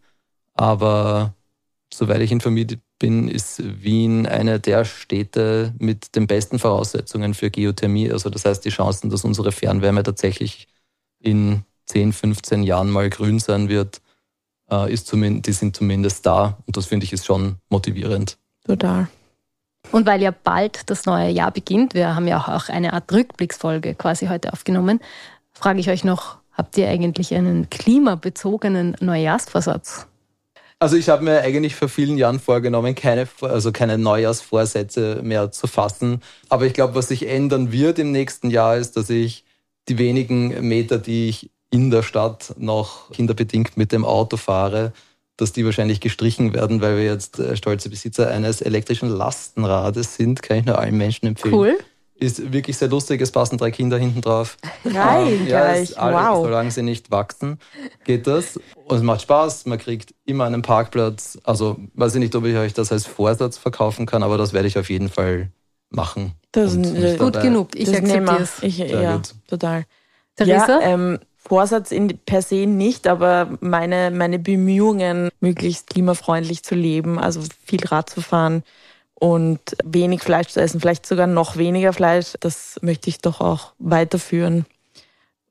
Aber 0.53 1.33
soweit 1.91 2.21
ich 2.21 2.31
informiert 2.31 2.77
bin, 2.99 3.27
ist 3.27 3.61
Wien 3.83 4.27
eine 4.27 4.59
der 4.59 4.85
Städte 4.85 5.73
mit 5.79 6.15
den 6.15 6.27
besten 6.27 6.59
Voraussetzungen 6.59 7.33
für 7.33 7.49
Geothermie. 7.49 8.11
Also 8.11 8.29
das 8.29 8.45
heißt, 8.45 8.63
die 8.65 8.69
Chancen, 8.69 9.09
dass 9.09 9.23
unsere 9.23 9.51
Fernwärme 9.51 10.03
tatsächlich 10.03 10.67
in 11.19 11.63
10, 11.85 12.13
15 12.13 12.63
Jahren 12.63 12.91
mal 12.91 13.09
grün 13.09 13.39
sein 13.39 13.67
wird, 13.67 14.01
äh, 14.69 14.93
ist 14.93 15.07
zumindest, 15.07 15.47
die 15.47 15.53
sind 15.53 15.75
zumindest 15.75 16.25
da. 16.25 16.57
Und 16.67 16.77
das 16.77 16.85
finde 16.85 17.05
ich 17.05 17.13
ist 17.13 17.25
schon 17.25 17.55
motivierend. 17.69 18.37
Total. 18.65 19.07
Und 19.91 20.05
weil 20.05 20.21
ja 20.21 20.31
bald 20.31 20.89
das 20.89 21.05
neue 21.05 21.29
Jahr 21.29 21.51
beginnt, 21.51 21.93
wir 21.93 22.15
haben 22.15 22.27
ja 22.27 22.39
auch 22.39 22.69
eine 22.69 22.93
Art 22.93 23.11
Rückblicksfolge 23.11 23.95
quasi 23.95 24.27
heute 24.27 24.53
aufgenommen, 24.53 24.99
frage 25.51 25.79
ich 25.79 25.89
euch 25.89 26.03
noch, 26.03 26.37
habt 26.53 26.77
ihr 26.77 26.89
eigentlich 26.89 27.33
einen 27.33 27.69
klimabezogenen 27.69 28.95
Neujahrsvorsatz? 28.99 30.07
Also 30.81 30.95
ich 30.95 31.09
habe 31.09 31.25
mir 31.25 31.41
eigentlich 31.41 31.75
vor 31.75 31.89
vielen 31.89 32.17
Jahren 32.17 32.39
vorgenommen, 32.39 32.95
keine, 32.95 33.27
also 33.41 33.73
keine 33.73 33.97
Neujahrsvorsätze 33.97 35.19
mehr 35.23 35.51
zu 35.51 35.67
fassen. 35.67 36.21
Aber 36.47 36.65
ich 36.65 36.73
glaube, 36.73 36.95
was 36.95 37.09
sich 37.09 37.27
ändern 37.27 37.73
wird 37.73 37.99
im 37.99 38.11
nächsten 38.13 38.49
Jahr, 38.49 38.77
ist, 38.77 38.95
dass 38.95 39.09
ich 39.09 39.43
die 39.89 39.97
wenigen 39.97 40.67
Meter, 40.67 40.97
die 40.97 41.27
ich 41.27 41.49
in 41.69 41.91
der 41.91 42.01
Stadt 42.01 42.53
noch 42.57 43.11
kinderbedingt 43.11 43.75
mit 43.75 43.91
dem 43.91 44.05
Auto 44.05 44.37
fahre, 44.37 44.93
dass 45.41 45.53
die 45.53 45.65
wahrscheinlich 45.65 46.01
gestrichen 46.01 46.53
werden, 46.53 46.81
weil 46.81 46.97
wir 46.97 47.03
jetzt 47.03 47.39
äh, 47.39 47.55
stolze 47.55 47.89
Besitzer 47.89 48.29
eines 48.29 48.61
elektrischen 48.61 49.09
Lastenrades 49.09 50.15
sind. 50.15 50.41
Kann 50.41 50.57
ich 50.57 50.65
nur 50.65 50.77
allen 50.77 50.97
Menschen 50.97 51.27
empfehlen. 51.27 51.53
Cool. 51.53 51.77
Ist 52.15 52.51
wirklich 52.51 52.77
sehr 52.77 52.89
lustig. 52.89 53.21
Es 53.21 53.31
passen 53.31 53.57
drei 53.57 53.71
Kinder 53.71 53.97
hinten 53.97 54.19
drauf. 54.19 54.57
Geil, 54.83 55.27
ähm, 55.27 55.47
ja, 55.47 55.61
gleich. 55.61 55.97
Alle, 55.97 56.15
wow. 56.15 56.45
Solange 56.45 56.71
sie 56.71 56.81
nicht 56.81 57.11
wachsen, 57.11 57.59
geht 58.03 58.27
das. 58.27 58.59
Und 58.75 58.97
es 58.97 59.03
macht 59.03 59.21
Spaß. 59.21 59.65
Man 59.67 59.77
kriegt 59.77 60.13
immer 60.25 60.45
einen 60.45 60.61
Parkplatz. 60.61 61.39
Also 61.43 61.77
weiß 61.93 62.15
ich 62.15 62.19
nicht, 62.19 62.35
ob 62.35 62.43
ich 62.45 62.57
euch 62.57 62.73
das 62.73 62.91
als 62.91 63.05
Vorsatz 63.05 63.57
verkaufen 63.57 64.05
kann, 64.05 64.23
aber 64.23 64.37
das 64.37 64.51
werde 64.51 64.67
ich 64.67 64.77
auf 64.77 64.89
jeden 64.89 65.07
Fall 65.07 65.51
machen. 65.89 66.33
Das 66.51 66.73
ist 66.73 67.19
gut 67.19 67.39
genug. 67.41 67.75
Ich 67.75 67.89
akzeptiere 67.89 68.41
es. 68.41 68.77
ja, 68.77 69.15
gut. 69.15 69.33
total. 69.47 69.85
Theresa? 70.35 70.81
Ja, 70.81 70.81
ähm, 70.81 71.19
Vorsatz 71.41 71.91
in, 71.91 72.19
per 72.25 72.41
se 72.41 72.67
nicht, 72.67 73.07
aber 73.07 73.57
meine, 73.61 74.11
meine 74.11 74.39
Bemühungen, 74.39 75.29
möglichst 75.39 75.89
klimafreundlich 75.89 76.63
zu 76.63 76.75
leben, 76.75 77.17
also 77.17 77.41
viel 77.65 77.83
Rad 77.85 78.09
zu 78.09 78.21
fahren 78.21 78.63
und 79.13 79.59
wenig 79.83 80.21
Fleisch 80.21 80.49
zu 80.49 80.61
essen, 80.61 80.81
vielleicht 80.81 81.05
sogar 81.05 81.27
noch 81.27 81.55
weniger 81.55 81.93
Fleisch, 81.93 82.33
das 82.41 82.77
möchte 82.81 83.09
ich 83.09 83.19
doch 83.19 83.39
auch 83.39 83.73
weiterführen. 83.79 84.65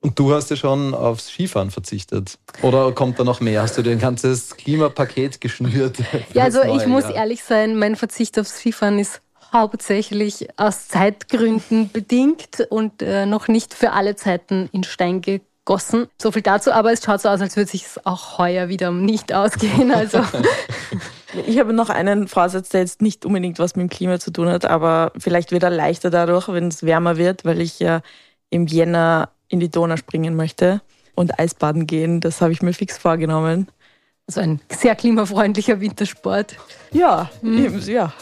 Und 0.00 0.18
du 0.18 0.32
hast 0.32 0.50
ja 0.50 0.56
schon 0.56 0.94
aufs 0.94 1.28
Skifahren 1.28 1.72
verzichtet. 1.72 2.38
Oder 2.62 2.92
kommt 2.92 3.18
da 3.18 3.24
noch 3.24 3.40
mehr? 3.40 3.62
Hast 3.62 3.76
du 3.78 3.82
dir 3.82 3.90
ein 3.90 3.98
ganzes 3.98 4.56
Klimapaket 4.56 5.40
geschnürt? 5.40 5.96
Ja, 6.34 6.44
also 6.44 6.62
ich 6.62 6.86
muss 6.86 7.04
Jahr? 7.04 7.16
ehrlich 7.16 7.42
sein, 7.42 7.76
mein 7.76 7.96
Verzicht 7.96 8.38
aufs 8.38 8.58
Skifahren 8.58 9.00
ist 9.00 9.20
hauptsächlich 9.52 10.48
aus 10.56 10.86
Zeitgründen 10.86 11.90
bedingt 11.90 12.66
und 12.68 13.02
äh, 13.02 13.26
noch 13.26 13.48
nicht 13.48 13.74
für 13.74 13.92
alle 13.92 14.14
Zeiten 14.14 14.68
in 14.72 14.84
Stein 14.84 15.22
gekommen 15.22 15.47
gossen. 15.68 16.06
So 16.20 16.32
viel 16.32 16.40
dazu, 16.40 16.72
aber 16.72 16.92
es 16.92 17.04
schaut 17.04 17.20
so 17.20 17.28
aus, 17.28 17.42
als 17.42 17.54
würde 17.54 17.70
sich 17.70 17.84
auch 18.04 18.38
heuer 18.38 18.70
wieder 18.70 18.90
nicht 18.90 19.32
ausgehen. 19.32 19.92
Also. 19.92 20.24
Ich 21.46 21.58
habe 21.58 21.74
noch 21.74 21.90
einen 21.90 22.26
Vorsatz, 22.26 22.70
der 22.70 22.80
jetzt 22.80 23.02
nicht 23.02 23.26
unbedingt 23.26 23.58
was 23.58 23.76
mit 23.76 23.82
dem 23.82 23.90
Klima 23.90 24.18
zu 24.18 24.30
tun 24.32 24.48
hat, 24.48 24.64
aber 24.64 25.12
vielleicht 25.18 25.52
wird 25.52 25.62
er 25.62 25.68
leichter 25.68 26.08
dadurch, 26.08 26.48
wenn 26.48 26.68
es 26.68 26.84
wärmer 26.84 27.18
wird, 27.18 27.44
weil 27.44 27.60
ich 27.60 27.78
ja 27.78 28.00
im 28.48 28.66
Jänner 28.66 29.28
in 29.48 29.60
die 29.60 29.70
Donau 29.70 29.98
springen 29.98 30.36
möchte 30.36 30.80
und 31.14 31.38
Eisbaden 31.38 31.86
gehen. 31.86 32.22
Das 32.22 32.40
habe 32.40 32.52
ich 32.52 32.62
mir 32.62 32.72
fix 32.72 32.96
vorgenommen. 32.96 33.68
Also 34.26 34.40
ein 34.40 34.60
sehr 34.70 34.96
klimafreundlicher 34.96 35.80
Wintersport. 35.80 36.56
Ja, 36.92 37.30
mhm. 37.42 37.78
ja. 37.86 38.14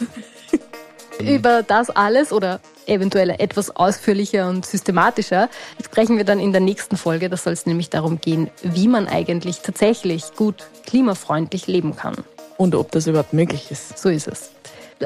Über 1.20 1.62
das 1.62 1.90
alles 1.90 2.32
oder 2.32 2.60
eventuell 2.86 3.30
etwas 3.30 3.74
ausführlicher 3.74 4.48
und 4.48 4.66
systematischer 4.66 5.48
sprechen 5.82 6.16
wir 6.16 6.24
dann 6.24 6.38
in 6.38 6.52
der 6.52 6.60
nächsten 6.60 6.96
Folge. 6.96 7.28
Da 7.28 7.36
soll 7.36 7.52
es 7.52 7.66
nämlich 7.66 7.90
darum 7.90 8.20
gehen, 8.20 8.50
wie 8.62 8.88
man 8.88 9.08
eigentlich 9.08 9.60
tatsächlich 9.60 10.34
gut 10.36 10.66
klimafreundlich 10.86 11.66
leben 11.66 11.96
kann. 11.96 12.16
Und 12.56 12.74
ob 12.74 12.90
das 12.92 13.06
überhaupt 13.06 13.32
möglich 13.32 13.70
ist. 13.70 13.98
So 13.98 14.08
ist 14.08 14.28
es. 14.28 14.50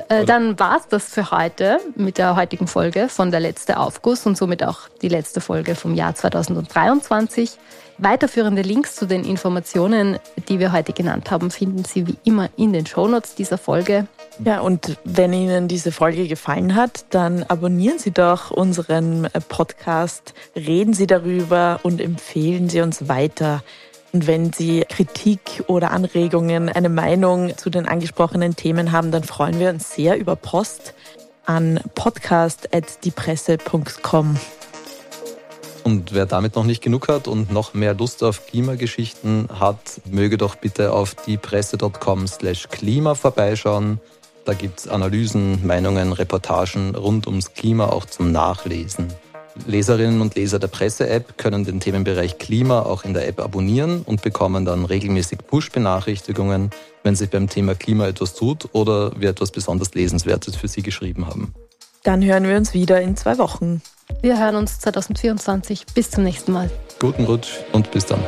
Äh, 0.08 0.24
dann 0.24 0.58
war 0.58 0.76
es 0.78 0.86
das 0.88 1.06
für 1.06 1.30
heute 1.32 1.80
mit 1.96 2.18
der 2.18 2.36
heutigen 2.36 2.68
Folge 2.68 3.08
von 3.08 3.30
der 3.30 3.40
letzte 3.40 3.78
Aufguss 3.78 4.24
und 4.24 4.36
somit 4.36 4.62
auch 4.62 4.88
die 5.02 5.08
letzte 5.08 5.40
Folge 5.40 5.74
vom 5.74 5.94
Jahr 5.94 6.14
2023. 6.14 7.58
Weiterführende 8.02 8.62
Links 8.62 8.96
zu 8.96 9.04
den 9.04 9.24
Informationen, 9.24 10.18
die 10.48 10.58
wir 10.58 10.72
heute 10.72 10.94
genannt 10.94 11.30
haben, 11.30 11.50
finden 11.50 11.84
Sie 11.84 12.06
wie 12.06 12.16
immer 12.24 12.48
in 12.56 12.72
den 12.72 12.86
Shownotes 12.86 13.34
dieser 13.34 13.58
Folge. 13.58 14.06
Ja, 14.42 14.60
und 14.60 14.96
wenn 15.04 15.34
Ihnen 15.34 15.68
diese 15.68 15.92
Folge 15.92 16.26
gefallen 16.26 16.74
hat, 16.74 17.04
dann 17.10 17.42
abonnieren 17.42 17.98
Sie 17.98 18.10
doch 18.10 18.50
unseren 18.50 19.28
Podcast, 19.50 20.32
reden 20.56 20.94
Sie 20.94 21.06
darüber 21.06 21.78
und 21.82 22.00
empfehlen 22.00 22.70
Sie 22.70 22.80
uns 22.80 23.10
weiter. 23.10 23.62
Und 24.14 24.26
wenn 24.26 24.54
Sie 24.54 24.86
Kritik 24.88 25.64
oder 25.66 25.90
Anregungen, 25.90 26.70
eine 26.70 26.88
Meinung 26.88 27.54
zu 27.58 27.68
den 27.68 27.86
angesprochenen 27.86 28.56
Themen 28.56 28.92
haben, 28.92 29.10
dann 29.10 29.24
freuen 29.24 29.60
wir 29.60 29.68
uns 29.68 29.94
sehr 29.94 30.16
über 30.16 30.36
Post 30.36 30.94
an 31.44 31.80
podcast.diepresse.com. 31.94 34.38
Und 35.82 36.12
wer 36.12 36.26
damit 36.26 36.56
noch 36.56 36.64
nicht 36.64 36.82
genug 36.82 37.08
hat 37.08 37.26
und 37.28 37.50
noch 37.50 37.74
mehr 37.74 37.94
Lust 37.94 38.22
auf 38.22 38.46
Klimageschichten 38.46 39.48
hat, 39.58 40.00
möge 40.10 40.36
doch 40.36 40.54
bitte 40.54 40.92
auf 40.92 41.14
diepresse.com 41.14 42.26
slash 42.26 42.68
Klima 42.68 43.14
vorbeischauen. 43.14 44.00
Da 44.44 44.54
gibt 44.54 44.80
es 44.80 44.88
Analysen, 44.88 45.66
Meinungen, 45.66 46.12
Reportagen 46.12 46.94
rund 46.94 47.26
ums 47.26 47.54
Klima 47.54 47.86
auch 47.86 48.04
zum 48.04 48.32
Nachlesen. 48.32 49.08
Leserinnen 49.66 50.20
und 50.20 50.34
Leser 50.34 50.58
der 50.58 50.68
Presse-App 50.68 51.36
können 51.36 51.64
den 51.64 51.80
Themenbereich 51.80 52.38
Klima 52.38 52.82
auch 52.82 53.04
in 53.04 53.14
der 53.14 53.26
App 53.26 53.40
abonnieren 53.40 54.02
und 54.02 54.22
bekommen 54.22 54.64
dann 54.64 54.84
regelmäßig 54.84 55.40
Push-Benachrichtigungen, 55.46 56.70
wenn 57.02 57.16
sich 57.16 57.30
beim 57.30 57.48
Thema 57.48 57.74
Klima 57.74 58.06
etwas 58.06 58.34
tut 58.34 58.68
oder 58.72 59.12
wir 59.20 59.30
etwas 59.30 59.50
besonders 59.50 59.94
Lesenswertes 59.94 60.56
für 60.56 60.68
Sie 60.68 60.82
geschrieben 60.82 61.26
haben. 61.26 61.54
Dann 62.02 62.24
hören 62.24 62.48
wir 62.48 62.56
uns 62.56 62.72
wieder 62.72 63.00
in 63.00 63.16
zwei 63.16 63.36
Wochen. 63.36 63.82
Wir 64.22 64.38
hören 64.38 64.56
uns 64.56 64.78
2024. 64.80 65.86
Bis 65.94 66.10
zum 66.10 66.24
nächsten 66.24 66.52
Mal. 66.52 66.70
Guten 66.98 67.24
Rutsch 67.24 67.58
und 67.72 67.90
bis 67.90 68.06
dann. 68.06 68.20